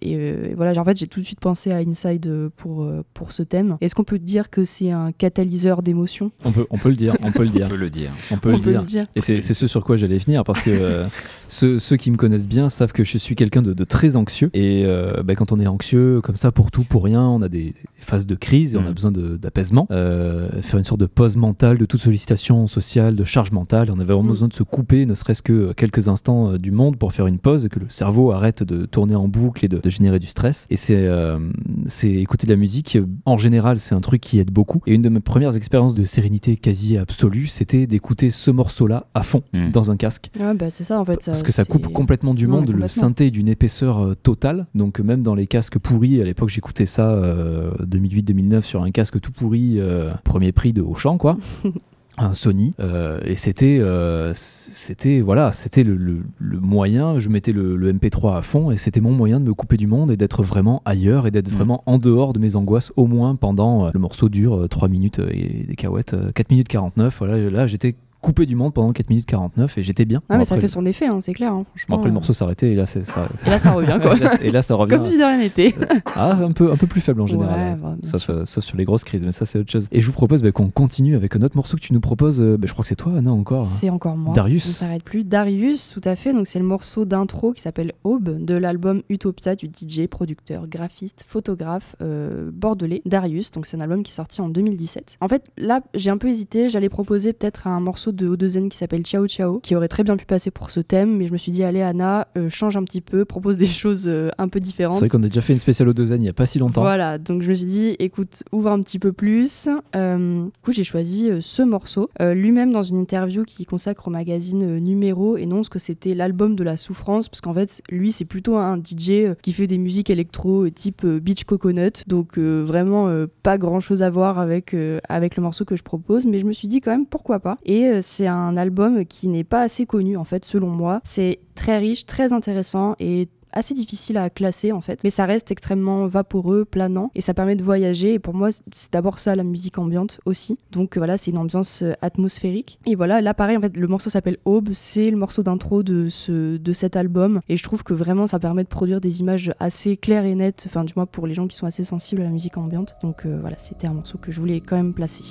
et 0.00 0.54
voilà, 0.56 0.78
en 0.80 0.84
fait, 0.84 0.96
j'ai 0.96 1.06
tout 1.06 1.20
de 1.20 1.24
suite 1.24 1.40
pensé 1.40 1.70
à 1.70 1.76
Inside 1.76 2.50
pour, 2.56 2.82
euh, 2.82 3.04
pour 3.14 3.32
ce 3.32 3.42
thème. 3.42 3.76
Est-ce 3.80 3.94
qu'on 3.94 4.04
peut 4.04 4.18
dire 4.18 4.50
que 4.50 4.64
c'est 4.64 4.90
un 4.90 5.12
catalyseur 5.12 5.82
d'émotions? 5.82 6.30
On 6.44 6.52
peut, 6.52 6.66
on 6.70 6.78
peut 6.78 6.88
le 6.88 6.96
dire, 6.96 7.16
on 7.22 7.32
peut 7.32 7.44
le 7.44 7.50
dire. 7.50 7.66
On 7.66 7.68
peut 7.68 7.76
le 7.76 7.90
dire. 7.90 8.10
On 8.30 8.38
peut, 8.38 8.50
On 8.50 8.56
le, 8.56 8.62
peut 8.62 8.70
dire. 8.70 8.80
le 8.80 8.86
dire. 8.86 9.06
Et 9.14 9.20
c'est 9.20 9.40
c'est 9.40 9.54
ce 9.54 9.66
sur 9.66 9.84
quoi 9.84 9.96
j'allais 9.96 10.18
venir 10.18 10.44
parce 10.44 10.62
que 10.62 10.70
euh, 10.70 11.06
ceux, 11.48 11.78
ceux 11.78 11.96
qui 11.96 12.10
me 12.10 12.16
connaissent 12.16 12.48
bien 12.48 12.68
savent 12.68 12.92
que 12.92 13.04
je 13.04 13.18
suis 13.18 13.34
quelqu'un 13.34 13.62
de, 13.62 13.72
de 13.72 13.84
très 13.84 14.16
anxieux. 14.16 14.50
Et 14.54 14.84
euh, 14.86 15.22
bah, 15.22 15.34
quand 15.34 15.52
on 15.52 15.60
est 15.60 15.66
anxieux, 15.66 16.20
comme 16.22 16.36
ça, 16.36 16.52
pour 16.52 16.70
tout, 16.70 16.84
pour 16.84 17.04
rien, 17.04 17.22
on 17.22 17.42
a 17.42 17.48
des 17.48 17.74
phases 17.98 18.26
de 18.26 18.34
crise 18.34 18.74
et 18.74 18.78
on 18.78 18.86
a 18.86 18.90
Mm. 18.90 18.94
besoin 18.94 19.10
d'apaisement. 19.12 19.86
Euh, 19.90 20.48
faire 20.62 20.78
une 20.78 20.84
sorte 20.84 21.00
de 21.00 21.06
pause 21.06 21.36
mentale, 21.36 21.78
de 21.78 21.84
toute 21.84 22.00
sollicitation 22.00 22.66
sociale, 22.66 23.16
de 23.16 23.24
charge 23.24 23.50
mentale. 23.52 23.88
Et 23.88 23.90
on 23.90 23.94
avait 23.94 24.04
vraiment 24.04 24.22
Mm. 24.24 24.28
besoin 24.28 24.48
de 24.48 24.54
se 24.54 24.62
couper, 24.62 25.06
ne 25.06 25.14
serait-ce 25.14 25.42
que 25.42 25.72
quelques 25.72 26.08
instants 26.08 26.52
euh, 26.52 26.58
du 26.58 26.70
monde 26.70 26.96
pour 26.96 27.12
faire 27.12 27.26
une 27.26 27.38
pause 27.38 27.64
et 27.66 27.68
que 27.68 27.80
le 27.80 27.86
cerveau 27.88 28.32
arrête 28.32 28.62
de 28.62 28.86
tourner 28.86 29.14
en 29.14 29.28
boucle 29.28 29.64
et 29.64 29.68
de, 29.68 29.78
de 29.78 29.90
générer 29.90 30.18
du 30.18 30.26
stress. 30.26 30.66
Et 30.70 30.76
c'est 30.76 30.94
euh, 31.06 31.38
c'est 31.86 32.10
écouter 32.12 32.46
de 32.46 32.52
la 32.52 32.58
musique. 32.58 32.96
euh, 32.96 33.06
En 33.26 33.36
général, 33.36 33.78
c'est 33.78 33.94
un 33.94 34.00
truc 34.00 34.20
qui 34.20 34.38
aide 34.38 34.50
beaucoup. 34.50 34.80
Et 34.86 34.94
une 34.94 35.02
de 35.02 35.08
mes 35.08 35.20
premières 35.20 35.56
expériences 35.56 35.94
de 35.94 36.04
sérénité 36.04 36.56
quasi 36.56 36.96
absolue, 36.98 37.46
c'était 37.46 37.86
d'écouter 37.86 38.30
ce 38.30 38.50
morceau-là 38.50 39.06
à 39.14 39.22
fond 39.22 39.42
Mm. 39.52 39.70
dans 39.70 39.90
un 39.90 39.96
casque. 39.96 40.30
Ouais, 40.38 40.54
bah, 40.54 40.70
c'est 40.70 40.84
ça 40.84 41.00
en 41.00 41.04
fait. 41.04 41.20
Parce 41.24 41.42
que 41.42 41.52
ça 41.52 41.64
coupe 41.64 41.88
complètement 41.92 42.34
du 42.34 42.46
Non, 42.46 42.56
monde, 42.56 42.66
le 42.68 42.72
complètement. 42.72 42.88
synthé 43.02 43.26
est 43.26 43.30
d'une 43.30 43.48
épaisseur 43.48 44.04
euh, 44.04 44.14
totale. 44.14 44.66
Donc 44.74 45.00
euh, 45.00 45.02
même 45.02 45.22
dans 45.22 45.34
les 45.34 45.46
casques 45.46 45.78
pourris, 45.78 46.20
à 46.20 46.24
l'époque 46.24 46.48
j'écoutais 46.48 46.86
ça 46.86 47.10
euh, 47.12 47.70
2008-2009 47.84 48.62
sur 48.62 48.82
un 48.82 48.90
casque 48.90 49.20
tout 49.20 49.32
pourri, 49.32 49.76
euh, 49.78 50.10
premier 50.24 50.52
prix 50.52 50.72
de 50.72 50.82
Auchan 50.82 51.18
quoi. 51.18 51.36
un 52.16 52.32
Sony 52.32 52.74
euh, 52.78 53.18
et 53.24 53.34
c'était 53.34 53.78
euh, 53.80 54.30
c'était 54.36 55.18
voilà 55.20 55.50
c'était 55.50 55.82
le, 55.82 55.96
le- 55.96 56.22
le 56.38 56.60
moyen 56.60 57.18
je 57.18 57.28
mettais 57.28 57.50
le, 57.50 57.74
le 57.74 57.92
MP3 57.92 58.36
à 58.36 58.42
fond 58.42 58.70
et 58.70 58.76
c'était 58.76 59.00
mon 59.00 59.10
moyen 59.10 59.40
de 59.40 59.46
me 59.46 59.52
couper 59.52 59.76
du 59.76 59.88
monde 59.88 60.12
et 60.12 60.16
d'être 60.16 60.44
vraiment 60.44 60.80
ailleurs 60.84 61.26
et 61.26 61.32
d'être 61.32 61.50
Mm. 61.50 61.54
vraiment 61.56 61.82
en 61.86 61.98
dehors 61.98 62.32
de 62.32 62.38
mes 62.38 62.54
angoisses 62.54 62.92
au 62.94 63.08
moins 63.08 63.34
pendant 63.34 63.86
euh, 63.86 63.90
le 63.92 63.98
morceau 63.98 64.28
dure 64.28 64.60
euh, 64.62 64.68
3 64.68 64.86
minutes 64.86 65.20
et 65.28 65.64
des 65.66 65.74
cahuètes 65.74 66.14
euh, 66.14 66.30
4 66.32 66.50
minutes 66.52 66.68
49 66.68 67.16
voilà 67.18 67.50
là 67.50 67.66
j'étais 67.66 67.96
coupé 68.24 68.46
du 68.46 68.56
monde 68.56 68.72
pendant 68.74 68.92
4 68.92 69.08
minutes 69.10 69.26
49 69.26 69.78
et 69.78 69.82
j'étais 69.82 70.04
bien 70.04 70.20
Ah, 70.28 70.34
Bon, 70.34 70.38
mais 70.38 70.44
ça 70.44 70.58
fait 70.58 70.66
son 70.66 70.84
effet, 70.86 71.06
hein, 71.06 71.20
c'est 71.20 71.34
clair. 71.34 71.52
hein, 71.52 71.64
Bon, 71.88 71.96
après 71.96 72.06
le 72.08 72.12
euh, 72.12 72.14
morceau 72.14 72.32
s'arrêtait 72.32 72.70
et 72.72 72.74
là 72.74 72.86
c'est 72.86 73.04
ça. 73.04 73.28
Et 73.46 73.50
là, 73.50 73.58
ça 73.58 73.72
revient, 73.72 73.98
quoi. 74.02 74.14
et, 74.16 74.20
là, 74.20 74.36
et 74.42 74.50
là, 74.50 74.62
ça 74.62 74.74
revient. 74.74 74.94
Comme 74.96 75.06
si 75.06 75.18
de 75.18 75.22
rien 75.22 75.38
n'était. 75.38 75.74
Ah, 76.14 76.32
un 76.42 76.52
peu 76.52 76.72
un 76.72 76.76
peu 76.76 76.86
plus 76.86 77.00
faible 77.00 77.20
en 77.20 77.26
général. 77.26 77.58
hein. 77.58 77.78
bah, 77.82 77.96
bien 78.00 78.10
sauf, 78.10 78.30
euh, 78.30 78.44
sauf 78.46 78.64
sur 78.64 78.76
les 78.76 78.84
grosses 78.84 79.04
crises, 79.04 79.24
mais 79.24 79.32
ça 79.32 79.44
c'est 79.44 79.58
autre 79.58 79.70
chose. 79.70 79.88
Et 79.92 80.00
je 80.00 80.06
vous 80.06 80.12
propose 80.12 80.42
bah, 80.42 80.52
qu'on 80.52 80.70
continue 80.70 81.16
avec 81.16 81.36
un 81.36 81.42
autre 81.42 81.56
morceau 81.56 81.76
que 81.76 81.82
tu 81.82 81.92
nous 81.92 82.00
proposes. 82.00 82.40
euh, 82.40 82.56
bah, 82.56 82.66
je 82.66 82.72
crois 82.72 82.82
que 82.82 82.88
c'est 82.88 82.96
toi, 82.96 83.12
Anna, 83.16 83.32
encore. 83.32 83.62
hein. 83.62 83.68
C'est 83.70 83.90
encore 83.90 84.16
moi. 84.16 84.34
Darius. 84.34 84.66
Ne 84.66 84.72
s'arrête 84.72 85.02
plus. 85.02 85.24
Darius, 85.24 85.90
tout 85.92 86.00
à 86.04 86.16
fait. 86.16 86.32
Donc 86.32 86.46
c'est 86.46 86.58
le 86.58 86.64
morceau 86.64 87.04
d'intro 87.04 87.52
qui 87.52 87.60
s'appelle 87.60 87.92
Aube 88.04 88.42
de 88.44 88.54
l'album 88.54 89.02
Utopia 89.10 89.54
du 89.56 89.66
DJ, 89.66 90.06
producteur, 90.06 90.66
graphiste, 90.66 91.24
photographe 91.28 91.96
euh, 92.02 92.50
bordelais 92.52 93.02
Darius. 93.04 93.50
Donc 93.50 93.66
c'est 93.66 93.76
un 93.76 93.80
album 93.80 94.02
qui 94.02 94.12
est 94.12 94.14
sorti 94.16 94.40
en 94.40 94.48
2017. 94.48 95.18
En 95.20 95.28
fait, 95.28 95.50
là, 95.58 95.80
j'ai 95.94 96.10
un 96.10 96.18
peu 96.18 96.28
hésité. 96.28 96.70
J'allais 96.70 96.88
proposer 96.88 97.32
peut-être 97.32 97.66
un 97.66 97.80
morceau 97.80 98.12
de 98.14 98.34
O2Zen 98.34 98.68
qui 98.68 98.76
s'appelle 98.76 99.02
Ciao 99.02 99.26
Ciao, 99.26 99.60
qui 99.60 99.74
aurait 99.76 99.88
très 99.88 100.04
bien 100.04 100.16
pu 100.16 100.24
passer 100.24 100.50
pour 100.50 100.70
ce 100.70 100.80
thème, 100.80 101.16
mais 101.16 101.26
je 101.26 101.32
me 101.32 101.38
suis 101.38 101.52
dit 101.52 101.62
allez 101.62 101.82
Anna, 101.82 102.28
euh, 102.36 102.48
change 102.48 102.76
un 102.76 102.84
petit 102.84 103.00
peu, 103.00 103.24
propose 103.24 103.56
des 103.56 103.66
choses 103.82 104.04
euh, 104.06 104.30
un 104.38 104.48
peu 104.48 104.60
différentes. 104.60 104.96
C'est 104.96 105.00
vrai 105.00 105.08
qu'on 105.08 105.22
a 105.22 105.28
déjà 105.28 105.40
fait 105.40 105.52
une 105.52 105.58
spéciale 105.58 105.92
deux 105.92 106.12
il 106.12 106.22
y 106.22 106.28
a 106.28 106.32
pas 106.32 106.46
si 106.46 106.58
longtemps. 106.58 106.82
Voilà, 106.82 107.18
donc 107.18 107.42
je 107.42 107.50
me 107.50 107.54
suis 107.54 107.66
dit, 107.66 107.96
écoute, 107.98 108.42
ouvre 108.52 108.70
un 108.70 108.80
petit 108.82 108.98
peu 108.98 109.12
plus. 109.12 109.68
Euh, 109.96 110.44
du 110.44 110.50
coup, 110.62 110.72
j'ai 110.72 110.84
choisi 110.84 111.30
ce 111.40 111.62
morceau. 111.62 112.10
Lui-même, 112.20 112.72
dans 112.72 112.82
une 112.82 112.98
interview 112.98 113.44
qu'il 113.44 113.66
consacre 113.66 114.08
au 114.08 114.10
magazine 114.10 114.78
Numéro, 114.78 115.36
énonce 115.36 115.68
que 115.68 115.78
c'était 115.78 116.14
l'album 116.14 116.56
de 116.56 116.64
la 116.64 116.76
souffrance, 116.76 117.28
parce 117.28 117.40
qu'en 117.40 117.54
fait, 117.54 117.82
lui, 117.90 118.12
c'est 118.12 118.24
plutôt 118.24 118.56
un 118.56 118.78
DJ 118.78 119.34
qui 119.42 119.52
fait 119.52 119.66
des 119.66 119.78
musiques 119.78 120.10
électro 120.10 120.68
type 120.70 121.06
Beach 121.06 121.44
Coconut, 121.44 122.04
donc 122.06 122.38
vraiment 122.38 123.08
pas 123.42 123.58
grand-chose 123.58 124.02
à 124.02 124.10
voir 124.10 124.38
avec, 124.38 124.76
avec 125.08 125.36
le 125.36 125.42
morceau 125.42 125.64
que 125.64 125.76
je 125.76 125.82
propose, 125.82 126.26
mais 126.26 126.38
je 126.38 126.44
me 126.44 126.52
suis 126.52 126.68
dit 126.68 126.80
quand 126.80 126.90
même, 126.90 127.06
pourquoi 127.06 127.40
pas. 127.40 127.58
Et 127.64 128.00
c'est 128.04 128.26
un 128.26 128.56
album 128.56 129.04
qui 129.04 129.28
n'est 129.28 129.44
pas 129.44 129.62
assez 129.62 129.86
connu, 129.86 130.16
en 130.16 130.24
fait, 130.24 130.44
selon 130.44 130.68
moi. 130.68 131.00
C'est 131.04 131.40
très 131.54 131.78
riche, 131.78 132.06
très 132.06 132.32
intéressant 132.32 132.94
et 132.98 133.28
assez 133.54 133.74
difficile 133.74 134.16
à 134.16 134.30
classer 134.30 134.72
en 134.72 134.80
fait, 134.80 135.02
mais 135.04 135.10
ça 135.10 135.24
reste 135.24 135.50
extrêmement 135.50 136.06
vaporeux, 136.06 136.64
planant 136.64 137.10
et 137.14 137.20
ça 137.20 137.34
permet 137.34 137.56
de 137.56 137.64
voyager 137.64 138.14
et 138.14 138.18
pour 138.18 138.34
moi 138.34 138.48
c'est 138.50 138.92
d'abord 138.92 139.18
ça 139.18 139.36
la 139.36 139.44
musique 139.44 139.78
ambiante 139.78 140.20
aussi. 140.26 140.58
Donc 140.72 140.96
voilà, 140.96 141.16
c'est 141.16 141.30
une 141.30 141.38
ambiance 141.38 141.82
euh, 141.82 141.92
atmosphérique. 142.02 142.78
Et 142.86 142.94
voilà, 142.94 143.20
là 143.20 143.32
pareil 143.32 143.56
en 143.56 143.60
fait, 143.60 143.76
le 143.76 143.86
morceau 143.86 144.10
s'appelle 144.10 144.38
Aube, 144.44 144.70
c'est 144.72 145.10
le 145.10 145.16
morceau 145.16 145.42
d'intro 145.42 145.82
de 145.82 146.08
cet 146.08 146.96
album 146.96 147.40
et 147.48 147.56
je 147.56 147.62
trouve 147.62 147.82
que 147.82 147.94
vraiment 147.94 148.26
ça 148.26 148.38
permet 148.38 148.64
de 148.64 148.68
produire 148.68 149.00
des 149.00 149.20
images 149.20 149.52
assez 149.60 149.96
claires 149.96 150.24
et 150.24 150.34
nettes, 150.34 150.64
enfin 150.66 150.84
du 150.84 150.92
moins 150.96 151.06
pour 151.06 151.26
les 151.26 151.34
gens 151.34 151.46
qui 151.46 151.56
sont 151.56 151.66
assez 151.66 151.84
sensibles 151.84 152.20
à 152.20 152.24
la 152.24 152.30
musique 152.30 152.58
ambiante. 152.58 152.94
Donc 153.02 153.24
euh, 153.24 153.38
voilà, 153.40 153.56
c'était 153.56 153.86
un 153.86 153.94
morceau 153.94 154.18
que 154.18 154.32
je 154.32 154.40
voulais 154.40 154.60
quand 154.60 154.76
même 154.76 154.94
placer. 154.94 155.22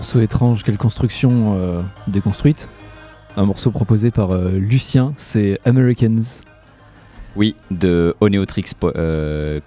Morceau 0.00 0.20
étrange, 0.22 0.64
quelle 0.64 0.78
construction 0.78 1.58
euh, 1.58 1.78
déconstruite. 2.06 2.70
Un 3.36 3.44
morceau 3.44 3.70
proposé 3.70 4.10
par 4.10 4.30
euh, 4.30 4.52
Lucien, 4.52 5.12
c'est 5.18 5.60
Americans. 5.66 6.22
Oui, 7.36 7.54
de 7.70 8.14
Oneotrix. 8.22 8.64
euh, 8.96 9.60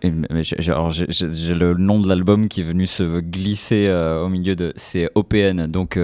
j'ai- 0.00 1.54
le 1.54 1.74
nom 1.74 1.98
de 1.98 2.08
l'album 2.08 2.46
qui 2.48 2.60
est 2.60 2.64
venu 2.64 2.86
se 2.86 3.18
glisser 3.18 3.88
euh, 3.88 4.22
au 4.22 4.28
milieu 4.28 4.54
de. 4.54 4.72
C'est 4.76 5.10
OPN, 5.16 5.66
donc. 5.66 5.94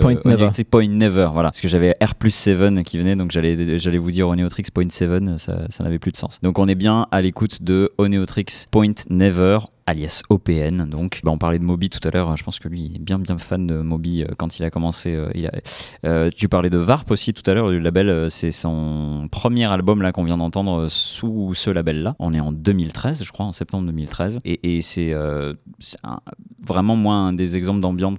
Point 0.00 0.16
Never. 0.24 0.48
Point 0.68 0.88
Never, 0.88 1.28
voilà. 1.32 1.50
Parce 1.50 1.60
que 1.60 1.68
j'avais 1.68 1.96
R 2.02 2.16
plus 2.16 2.34
7 2.34 2.82
qui 2.82 2.98
venait, 2.98 3.14
donc 3.14 3.30
j'allais 3.30 3.78
j'allais 3.78 3.98
vous 3.98 4.10
dire 4.10 4.28
Oneotrix 4.28 4.64
Point 4.74 4.90
7, 4.90 5.38
ça, 5.38 5.60
ça 5.70 5.84
n'avait 5.84 6.00
plus 6.00 6.10
de 6.10 6.16
sens. 6.16 6.40
Donc 6.42 6.58
on 6.58 6.66
est 6.66 6.74
bien 6.74 7.06
à 7.12 7.22
l'écoute 7.22 7.62
de 7.62 7.92
Oneotrix 7.98 8.66
Point 8.72 8.94
Never 9.10 9.58
alias 9.92 10.22
OPN 10.28 10.88
donc. 10.88 11.20
Bah, 11.24 11.30
on 11.30 11.38
parlait 11.38 11.58
de 11.58 11.64
Moby 11.64 11.90
tout 11.90 12.06
à 12.06 12.10
l'heure 12.10 12.36
je 12.36 12.44
pense 12.44 12.58
que 12.58 12.68
lui 12.68 12.92
est 12.94 12.98
bien 12.98 13.18
bien 13.18 13.38
fan 13.38 13.66
de 13.66 13.80
Moby 13.80 14.22
euh, 14.22 14.26
quand 14.36 14.58
il 14.58 14.64
a 14.64 14.70
commencé 14.70 15.14
euh, 15.14 15.30
euh, 16.06 16.30
tu 16.34 16.48
parlais 16.48 16.70
de 16.70 16.78
Varp 16.78 17.10
aussi 17.10 17.34
tout 17.34 17.48
à 17.50 17.54
l'heure, 17.54 17.68
le 17.68 17.78
label, 17.78 18.30
c'est 18.30 18.50
son 18.50 19.28
premier 19.30 19.64
album 19.66 20.02
là 20.02 20.12
qu'on 20.12 20.24
vient 20.24 20.36
d'entendre 20.36 20.88
sous 20.88 21.54
ce 21.54 21.70
label-là. 21.70 22.16
On 22.18 22.34
est 22.34 22.40
en 22.40 22.52
2013, 22.52 23.24
je 23.24 23.32
crois, 23.32 23.46
en 23.46 23.52
septembre 23.52 23.86
2013, 23.86 24.40
et, 24.44 24.80
c'est 24.82 25.14
vraiment 26.66 26.96
moi 26.96 27.14
un 27.14 27.32
des 27.32 27.56
exemples 27.56 27.80
d'ambiance 27.80 28.18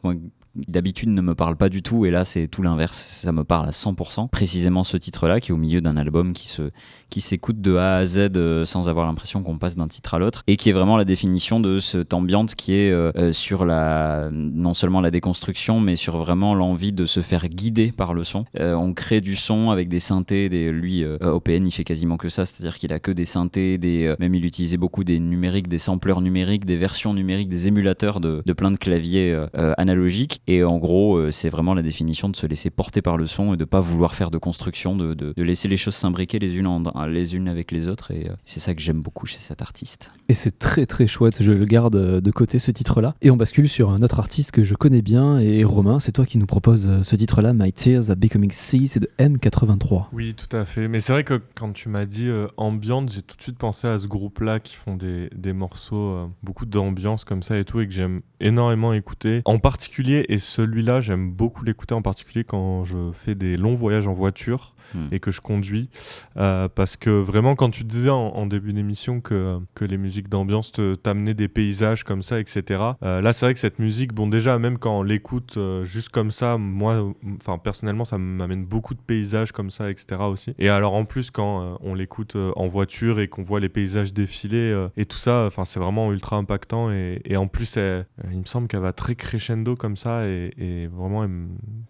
d'habitude 0.56 1.10
ne 1.10 1.22
me 1.22 1.34
parle 1.34 1.56
pas 1.56 1.70
du 1.70 1.82
tout 1.82 2.06
et 2.06 2.12
là 2.12 2.26
c'est 2.26 2.48
tout 2.48 2.62
l'inverse 2.62 3.22
ça 3.24 3.32
me 3.32 3.44
parle 3.44 3.68
à 3.68 3.72
100% 3.72 4.30
précisément 4.30 4.84
ce 4.84 4.98
titre 4.98 5.28
là 5.28 5.40
qui 5.40 5.52
est 5.52 5.54
au 5.54 5.58
milieu 5.58 5.82
d'un 5.82 5.98
album 5.98 6.34
qui 6.34 6.48
se 6.48 6.70
qui 7.10 7.22
s'écoute 7.22 7.62
de 7.62 7.76
A 7.76 7.98
à 7.98 8.06
Z 8.06 8.32
euh, 8.36 8.66
sans 8.66 8.90
avoir 8.90 9.06
l'impression 9.06 9.44
qu'on 9.44 9.60
passe 9.60 9.76
d'un 9.76 9.88
titre 9.88 10.16
à 10.16 10.20
l'autre 10.20 10.44
et 10.48 10.58
qui 10.58 10.70
est 10.70 10.74
vraiment 10.74 10.98
la 10.98 11.06
définition 11.06 11.60
de 11.60 11.80
cette 11.80 12.14
ambiance 12.14 12.56
qui 12.56 12.74
est 12.74 12.92
euh, 12.92 13.12
euh, 13.16 13.32
sur 13.32 13.66
la 13.66 14.30
non 14.32 14.74
seulement 14.74 15.02
la 15.02 15.12
déconstruction 15.12 15.80
mais 15.80 15.96
sur 15.96 16.18
vraiment 16.18 16.56
l'envie 16.56 16.92
de 16.92 17.06
se 17.06 17.22
faire 17.22 17.48
guider 17.48 17.92
par 17.92 18.14
le 18.14 18.24
son. 18.24 18.46
On 18.60 18.94
crée 18.94 19.22
du 19.22 19.36
son 19.36 19.70
avec 19.70 19.90
des 19.90 20.00
synthés 20.00 20.50
des, 20.50 20.72
lui 20.72 21.04
OPN 21.06 21.68
il 21.68 21.72
fait 21.72 21.84
quasiment 21.84 22.18
que 22.18 22.30
ça 22.30 22.46
c'est 22.46 22.62
à 22.62 22.64
dire 22.64 22.78
qu'il 22.78 22.94
a 22.94 23.00
que 23.00 23.12
des 23.12 23.26
synthés 23.26 23.78
même 24.20 24.36
il 24.36 24.46
utilisait 24.46 24.78
beaucoup 24.78 25.04
des 25.04 25.20
numériques 25.20 25.68
des 25.68 25.78
sampleurs 25.78 26.22
numériques 26.22 26.66
des 26.66 26.78
versions 26.78 27.14
numériques 27.14 27.50
des 27.50 27.68
émulateurs 27.68 28.20
de, 28.20 28.42
de 28.46 28.54
plein 28.54 28.72
de 28.72 28.78
claviers 28.78 29.38
analogiques 29.78 30.42
Et 30.48 30.64
en 30.64 30.78
gros, 30.78 31.18
euh, 31.18 31.32
c'est 31.32 31.50
vraiment 31.50 31.74
la 31.74 31.82
définition 31.82 32.28
de 32.30 32.36
se 32.36 32.46
laisser 32.46 32.70
porter 32.70 33.02
par 33.02 33.18
le 33.18 33.26
son 33.28 33.54
et 33.54 33.58
de 33.58 33.66
pas 33.66 33.80
vouloir 33.80 34.14
faire 34.16 34.30
de 34.32 34.38
construction, 34.38 34.96
de, 34.96 35.14
de- 35.14 35.34
de 35.36 35.44
laisser 35.44 35.68
les 35.68 35.78
choses 35.78 35.96
s'imbriquer 35.96 36.38
les 36.40 36.56
unes, 36.58 36.68
en- 36.68 37.06
les 37.06 37.36
unes 37.36 37.48
avec 37.48 37.72
les 37.72 37.88
autres. 37.88 38.12
Et 38.12 38.30
euh, 38.30 38.34
c'est 38.46 38.60
ça 38.60 38.74
que 38.74 38.82
j'aime 38.82 39.02
beaucoup 39.02 39.26
chez 39.26 39.38
cet 39.40 39.62
artiste. 39.62 40.12
Et 40.30 40.34
c'est 40.34 40.60
très 40.60 40.86
très 40.86 41.08
chouette, 41.08 41.42
je 41.42 41.52
le 41.52 41.66
garde 41.66 41.96
euh, 41.96 42.20
de 42.22 42.32
côté 42.32 42.60
ce 42.60 42.72
titre-là. 42.72 43.16
Et 43.22 43.32
on 43.32 43.38
bascule 43.38 43.70
sur 43.70 43.90
un 43.92 44.02
autre 44.02 44.20
artiste 44.20 44.52
que 44.52 44.64
je 44.64 44.76
connais 44.76 45.02
bien, 45.02 45.40
et 45.40 45.64
Romain, 45.64 46.00
c'est 46.00 46.12
toi 46.12 46.26
qui 46.26 46.38
nous 46.38 46.46
propose 46.46 47.02
ce 47.04 47.16
titre-là, 47.16 47.54
My 47.54 47.72
Tears 47.72 48.10
Are 48.10 48.16
Becoming 48.18 48.52
Sea, 48.52 48.88
c'est 48.88 49.00
de 49.00 49.10
M83. 49.20 50.08
Oui, 50.14 50.34
tout 50.36 50.56
à 50.56 50.66
fait. 50.66 50.88
Mais 50.88 51.00
c'est 51.02 51.14
vrai 51.14 51.24
que 51.24 51.42
quand 51.56 51.72
tu 51.74 51.90
m'as 51.90 52.06
dit 52.06 52.28
euh, 52.28 52.48
ambiante, 52.58 53.12
j'ai 53.12 53.22
tout 53.22 53.38
de 53.38 53.42
suite 53.42 53.58
pensé 53.58 53.88
à 53.88 54.00
ce 54.00 54.08
groupe-là 54.08 54.60
qui 54.60 54.76
font 54.76 54.96
des, 54.96 55.30
des 55.36 55.54
morceaux, 55.54 55.96
euh, 55.96 56.26
beaucoup 56.44 56.66
d'ambiance 56.66 57.24
comme 57.24 57.44
ça 57.44 57.58
et 57.58 57.66
tout, 57.66 57.80
et 57.80 57.88
que 57.88 57.94
j'aime 57.94 58.22
énormément 58.40 58.94
écouter. 58.94 59.42
En 59.46 59.58
particulier, 59.60 60.26
et 60.34 60.40
celui-là, 60.40 61.00
j'aime 61.00 61.32
beaucoup 61.32 61.64
l'écouter 61.64 61.94
en 61.94 62.02
particulier 62.02 62.44
quand 62.44 62.86
je 62.86 63.12
fais 63.12 63.36
des 63.36 63.56
longs 63.56 63.76
voyages 63.76 64.08
en 64.08 64.14
voiture 64.14 64.74
Hmm. 64.94 65.08
et 65.12 65.20
que 65.20 65.32
je 65.32 65.42
conduis. 65.42 65.90
Euh, 66.38 66.68
parce 66.68 66.98
que 66.98 67.10
vraiment, 67.10 67.56
quand 67.56 67.70
tu 67.70 67.84
disais 67.84 68.10
en, 68.10 68.46
début 68.46 68.74
d'émission 68.74 69.22
que, 69.22 69.58
que 69.74 69.86
les 69.86 69.98
musiques 69.98 70.30
d'ambiance 70.30 70.72
t'amenaient 71.02 71.34
des 71.34 71.48
paysages 71.48 72.04
comme 72.04 72.22
ça, 72.22 72.40
etc. 72.40 72.82
euh, 73.02 73.22
là, 73.22 73.34
c'est 73.34 73.46
vrai 73.46 73.54
que 73.54 73.60
cette 73.60 73.80
musique, 73.80 74.14
bon, 74.14 74.28
déjà, 74.28 74.60
même 74.60 74.78
quand 74.78 75.00
on 75.00 75.04
l'écoute 75.04 75.56
euh, 75.58 75.84
juste 75.84 76.10
comme 76.10 76.32
ça, 76.32 76.58
moi, 76.58 77.14
enfin, 77.42 77.58
personnellement, 77.58 78.06
ça 78.06 78.18
m'amène 78.18 78.66
beaucoup 78.66 78.94
de 78.94 79.00
paysages 79.00 79.52
comme 79.52 79.72
ça, 79.72 79.90
etc. 79.90 80.22
aussi. 80.22 80.54
Et 80.60 80.70
alors, 80.70 80.94
en 80.94 81.06
plus, 81.06 81.32
quand 81.32 81.78
on 81.82 81.96
l'écoute 81.96 82.36
en 82.56 82.68
voiture 82.68 83.20
et 83.20 83.28
qu'on 83.28 83.44
voit 83.44 83.60
les 83.60 83.70
paysages 83.70 84.14
défiler 84.14 84.88
et 84.98 85.06
tout 85.06 85.18
ça, 85.18 85.46
enfin, 85.48 85.66
c'est 85.66 85.80
vraiment 85.80 86.12
ultra 86.12 86.36
impactant. 86.36 86.92
Et, 86.92 87.36
en 87.36 87.48
plus, 87.48 87.78
il 87.78 88.40
me 88.40 88.46
semble 88.46 88.68
qu'elle 88.68 88.82
va 88.82 88.94
très 88.94 89.16
crescendo 89.16 89.76
comme 89.76 89.96
ça. 89.96 90.28
Et, 90.28 90.52
et 90.58 90.88
vraiment, 90.88 91.28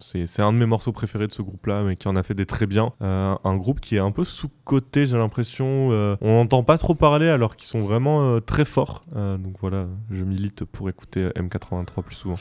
c'est 0.00 0.40
un 0.40 0.52
de 0.52 0.58
mes 0.58 0.66
morceaux 0.66 0.92
préférés 0.92 1.26
de 1.26 1.32
ce 1.32 1.42
groupe-là, 1.42 1.82
mais 1.82 1.96
qui 1.96 2.08
en 2.08 2.16
a 2.16 2.22
fait 2.22 2.34
des 2.34 2.46
très 2.46 2.66
bien. 2.66 2.93
Euh, 3.02 3.34
un 3.44 3.56
groupe 3.56 3.80
qui 3.80 3.96
est 3.96 4.00
un 4.00 4.10
peu 4.10 4.24
sous-coté, 4.24 5.06
j'ai 5.06 5.16
l'impression. 5.16 5.90
euh, 5.90 6.16
on 6.20 6.34
n'entend 6.36 6.62
pas 6.62 6.78
trop 6.78 6.94
parler 6.94 7.28
alors 7.28 7.56
qu'ils 7.56 7.68
sont 7.68 7.82
vraiment 7.82 8.22
euh, 8.22 8.40
très 8.40 8.64
forts. 8.64 9.02
Donc 9.14 9.56
voilà, 9.60 9.86
je 10.10 10.24
milite 10.24 10.64
pour 10.64 10.88
écouter 10.88 11.28
M83 11.30 12.02
plus 12.02 12.14
souvent. 12.14 12.36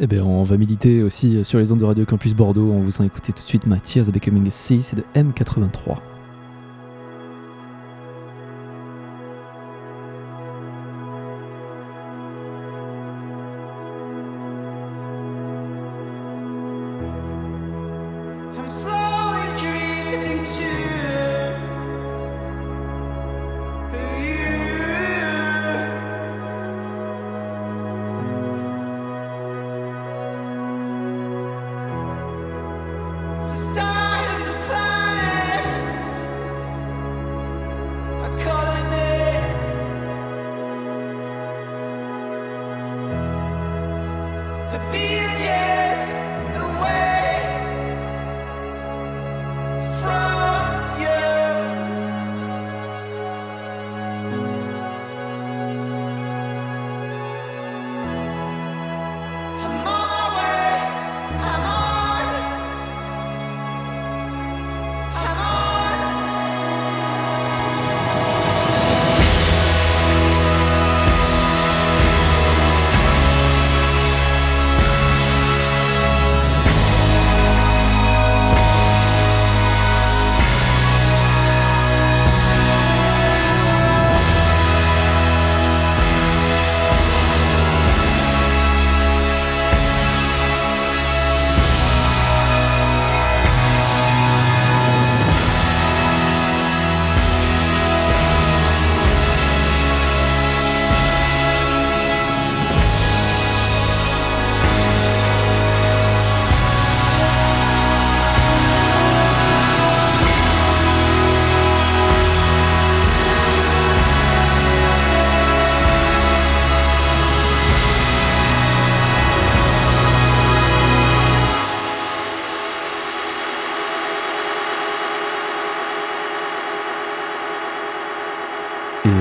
Eh 0.00 0.06
bien, 0.06 0.24
on 0.24 0.44
va 0.44 0.56
militer 0.56 1.02
aussi 1.02 1.44
sur 1.44 1.58
les 1.58 1.72
ondes 1.72 1.80
de 1.80 1.84
Radio 1.84 2.04
Campus 2.04 2.34
Bordeaux. 2.34 2.70
On 2.70 2.82
vous 2.82 2.90
sent 2.90 3.04
écouter 3.04 3.32
tout 3.32 3.42
de 3.42 3.46
suite 3.48 3.64
Tears 3.82 4.06
Are 4.06 4.12
Becoming 4.12 4.48
c'est 4.50 4.96
de 4.96 5.04
M83. 5.14 6.17
To 20.48 20.97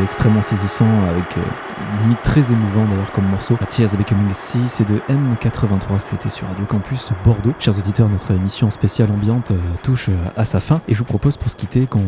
extrêmement 0.08 0.42
saisissant, 0.42 0.90
avec 1.10 1.38
euh, 1.38 1.42
limite 2.02 2.22
très 2.24 2.50
émouvant 2.50 2.86
d'ailleurs 2.86 3.12
comme 3.12 3.28
morceau. 3.28 3.58
Tears 3.68 3.94
Are 3.94 3.98
Becoming 3.98 4.32
Sea, 4.32 4.70
c'est 4.70 4.88
de 4.88 5.00
M83, 5.10 6.00
c'était 6.00 6.30
sur 6.30 6.48
Radio 6.48 6.64
Campus 6.66 7.12
Bordeaux. 7.26 7.54
Chers 7.60 7.78
auditeurs, 7.78 8.08
notre 8.08 8.32
émission 8.32 8.72
spéciale 8.72 9.12
ambiante 9.12 9.52
euh, 9.52 9.58
touche 9.84 10.08
euh, 10.08 10.16
à 10.38 10.46
sa 10.46 10.62
fin. 10.62 10.80
Et 10.88 10.94
je 10.94 11.00
vous 11.00 11.04
propose 11.04 11.36
pour 11.36 11.52
se 11.52 11.58
quitter 11.58 11.88
qu'on 11.88 12.06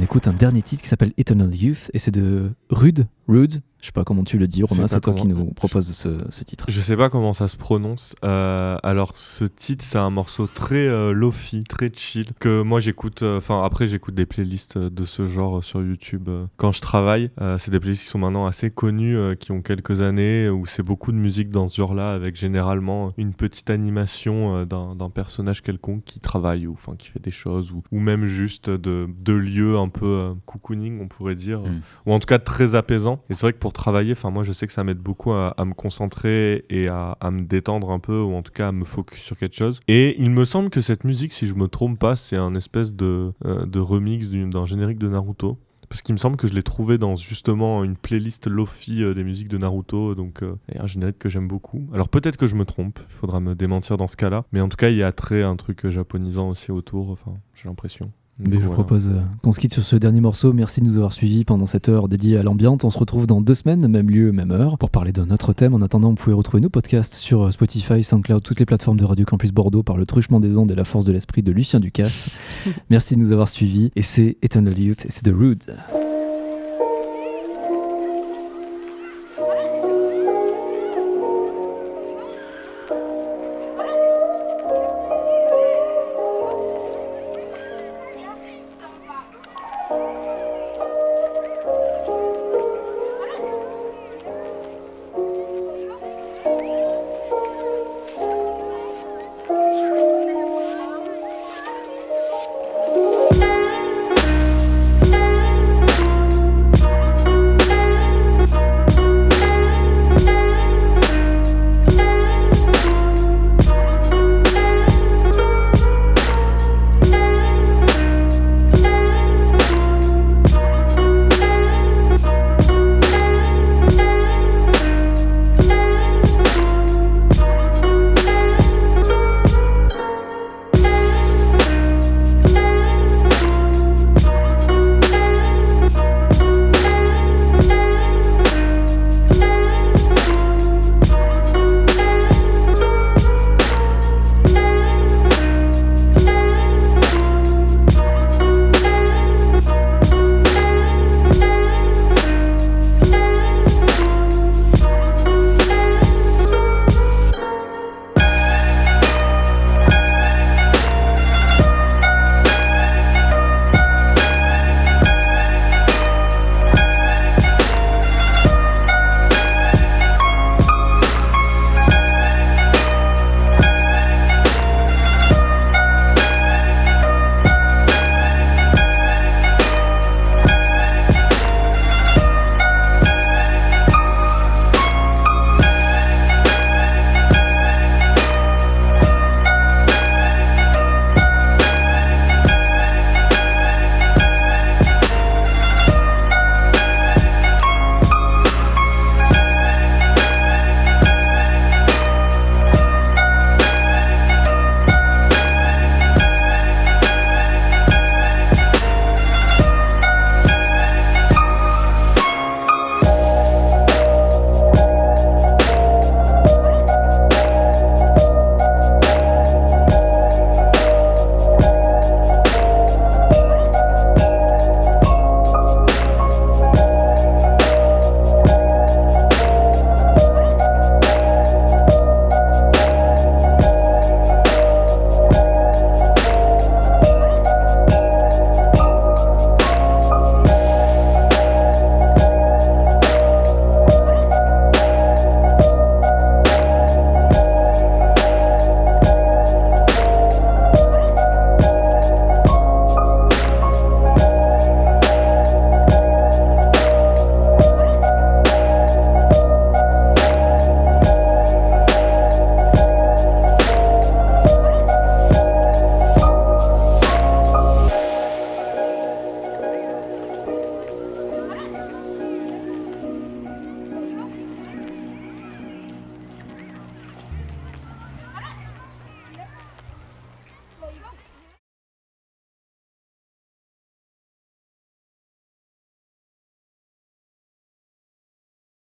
écoute 0.00 0.26
un 0.26 0.32
dernier 0.32 0.62
titre 0.62 0.82
qui 0.82 0.88
s'appelle 0.88 1.12
Eternal 1.18 1.54
Youth, 1.54 1.90
et 1.92 1.98
c'est 1.98 2.12
de 2.12 2.50
Rude, 2.70 3.06
Rude, 3.28 3.60
je 3.84 3.88
sais 3.88 3.92
pas 3.92 4.04
comment 4.04 4.24
tu 4.24 4.38
le 4.38 4.46
dis, 4.48 4.62
Romain, 4.62 4.86
c'est 4.86 4.98
toi 5.02 5.12
qui 5.12 5.26
nous 5.26 5.44
propose 5.52 5.92
ce, 5.92 6.16
ce 6.30 6.42
titre. 6.42 6.64
Je 6.70 6.80
sais 6.80 6.96
pas 6.96 7.10
comment 7.10 7.34
ça 7.34 7.48
se 7.48 7.56
prononce. 7.58 8.16
Euh, 8.24 8.78
alors, 8.82 9.12
ce 9.14 9.44
titre, 9.44 9.84
c'est 9.84 9.98
un 9.98 10.08
morceau 10.08 10.46
très 10.46 10.88
euh, 10.88 11.12
lofi, 11.12 11.64
très 11.64 11.92
chill. 11.94 12.28
Que 12.40 12.62
moi, 12.62 12.80
j'écoute. 12.80 13.20
euh, 13.22 13.36
Enfin, 13.36 13.62
après, 13.62 13.86
j'écoute 13.86 14.14
des 14.14 14.24
playlists 14.24 14.78
de 14.78 15.04
ce 15.04 15.26
genre 15.28 15.62
sur 15.62 15.82
YouTube 15.82 16.30
euh, 16.30 16.46
quand 16.56 16.72
je 16.72 16.80
travaille. 16.80 17.30
C'est 17.58 17.70
des 17.70 17.78
playlists 17.78 18.04
qui 18.04 18.08
sont 18.08 18.18
maintenant 18.18 18.46
assez 18.46 18.70
connues, 18.70 19.36
qui 19.38 19.52
ont 19.52 19.60
quelques 19.60 20.00
années, 20.00 20.48
où 20.48 20.64
c'est 20.64 20.82
beaucoup 20.82 21.12
de 21.12 21.18
musique 21.18 21.50
dans 21.50 21.68
ce 21.68 21.76
genre-là, 21.76 22.14
avec 22.14 22.36
généralement 22.36 23.12
une 23.18 23.34
petite 23.34 23.68
animation 23.68 24.64
d'un 24.64 25.10
personnage 25.10 25.60
quelconque 25.62 26.04
qui 26.04 26.20
travaille 26.20 26.66
ou 26.66 26.72
enfin 26.72 26.94
qui 26.96 27.08
fait 27.08 27.20
des 27.22 27.30
choses, 27.32 27.70
ou, 27.72 27.82
ou 27.92 28.00
même 28.00 28.24
juste 28.24 28.70
de, 28.70 29.10
de 29.20 29.32
lieux 29.34 29.76
un 29.76 29.90
peu 29.90 30.32
cocooning, 30.46 31.02
on 31.02 31.08
pourrait 31.08 31.34
dire, 31.36 31.60
Mm. 31.60 31.80
ou 32.06 32.12
en 32.14 32.18
tout 32.18 32.26
cas 32.26 32.38
très 32.38 32.74
apaisant. 32.74 33.20
Et 33.28 33.34
c'est 33.34 33.42
vrai 33.42 33.52
que 33.52 33.58
pour 33.58 33.73
travailler, 33.74 34.12
enfin 34.12 34.30
moi 34.30 34.42
je 34.44 34.52
sais 34.52 34.66
que 34.66 34.72
ça 34.72 34.84
m'aide 34.84 34.98
beaucoup 34.98 35.32
à, 35.32 35.54
me 35.64 35.74
concentrer 35.74 36.64
et 36.70 36.88
à, 36.88 37.16
me 37.30 37.42
détendre 37.42 37.90
un 37.90 37.98
peu, 37.98 38.20
ou 38.20 38.34
en 38.34 38.42
tout 38.42 38.52
cas 38.52 38.68
à 38.68 38.72
me 38.72 38.84
focus 38.84 39.20
sur 39.20 39.36
quelque 39.36 39.56
chose. 39.56 39.80
Et 39.88 40.16
il 40.22 40.30
me 40.30 40.44
semble 40.44 40.70
que 40.70 40.80
cette 40.80 41.04
musique, 41.04 41.32
si 41.32 41.46
je 41.46 41.54
me 41.54 41.68
trompe 41.68 41.98
pas, 41.98 42.16
c'est 42.16 42.36
un 42.36 42.54
espèce 42.54 42.94
de, 42.94 43.32
euh, 43.44 43.66
remix 43.74 44.30
d'un 44.30 44.64
générique 44.64 44.98
de 44.98 45.08
Naruto. 45.08 45.58
Parce 45.90 46.00
qu'il 46.00 46.14
me 46.14 46.18
semble 46.18 46.36
que 46.36 46.48
je 46.48 46.54
l'ai 46.54 46.62
trouvé 46.62 46.96
dans 46.96 47.14
justement 47.14 47.84
une 47.84 47.94
playlist 47.94 48.46
Lofi 48.46 49.02
euh, 49.02 49.12
des 49.12 49.22
musiques 49.22 49.48
de 49.48 49.58
Naruto, 49.58 50.14
donc 50.14 50.42
euh, 50.42 50.56
un 50.76 50.86
générique 50.86 51.18
que 51.18 51.28
j'aime 51.28 51.46
beaucoup. 51.46 51.86
Alors 51.92 52.08
peut-être 52.08 52.36
que 52.36 52.46
je 52.46 52.54
me 52.54 52.64
trompe, 52.64 52.98
il 53.08 53.14
faudra 53.14 53.38
me 53.38 53.54
démentir 53.54 53.96
dans 53.98 54.08
ce 54.08 54.16
cas-là, 54.16 54.44
mais 54.52 54.60
en 54.60 54.68
tout 54.68 54.78
cas 54.78 54.88
il 54.88 54.96
y 54.96 55.02
a 55.02 55.12
très 55.12 55.42
un 55.42 55.56
truc 55.56 55.86
japonisant 55.88 56.48
aussi 56.48 56.72
autour, 56.72 57.10
enfin 57.10 57.34
j'ai 57.54 57.68
l'impression. 57.68 58.10
Mais 58.38 58.56
je 58.56 58.62
vous 58.62 58.66
voilà. 58.66 58.74
propose 58.74 59.10
euh, 59.10 59.20
qu'on 59.42 59.52
se 59.52 59.60
quitte 59.60 59.72
sur 59.72 59.82
ce 59.82 59.94
dernier 59.94 60.20
morceau. 60.20 60.52
Merci 60.52 60.80
de 60.80 60.86
nous 60.86 60.96
avoir 60.96 61.12
suivis 61.12 61.44
pendant 61.44 61.66
cette 61.66 61.88
heure 61.88 62.08
dédiée 62.08 62.36
à 62.36 62.42
l'ambiance. 62.42 62.82
On 62.82 62.90
se 62.90 62.98
retrouve 62.98 63.26
dans 63.26 63.40
deux 63.40 63.54
semaines, 63.54 63.86
même 63.86 64.10
lieu, 64.10 64.32
même 64.32 64.50
heure, 64.50 64.76
pour 64.76 64.90
parler 64.90 65.12
d'un 65.12 65.30
autre 65.30 65.52
thème. 65.52 65.72
En 65.72 65.82
attendant, 65.82 66.10
vous 66.10 66.16
pouvez 66.16 66.34
retrouver 66.34 66.60
nos 66.60 66.68
podcasts 66.68 67.14
sur 67.14 67.42
euh, 67.42 67.50
Spotify, 67.52 68.02
SoundCloud, 68.02 68.42
toutes 68.42 68.58
les 68.58 68.66
plateformes 68.66 68.96
de 68.96 69.04
Radio 69.04 69.24
Campus 69.24 69.52
Bordeaux 69.52 69.84
par 69.84 69.96
le 69.96 70.04
truchement 70.04 70.40
des 70.40 70.56
ondes 70.56 70.70
et 70.72 70.74
la 70.74 70.84
force 70.84 71.04
de 71.04 71.12
l'esprit 71.12 71.42
de 71.42 71.52
Lucien 71.52 71.78
Ducasse. 71.78 72.30
Merci 72.90 73.14
de 73.14 73.20
nous 73.20 73.30
avoir 73.30 73.48
suivis. 73.48 73.92
Et 73.94 74.02
c'est 74.02 74.36
Eternal 74.42 74.76
Youth 74.76 75.06
et 75.06 75.10
c'est 75.10 75.22
The 75.22 75.34
Rude. 75.34 75.76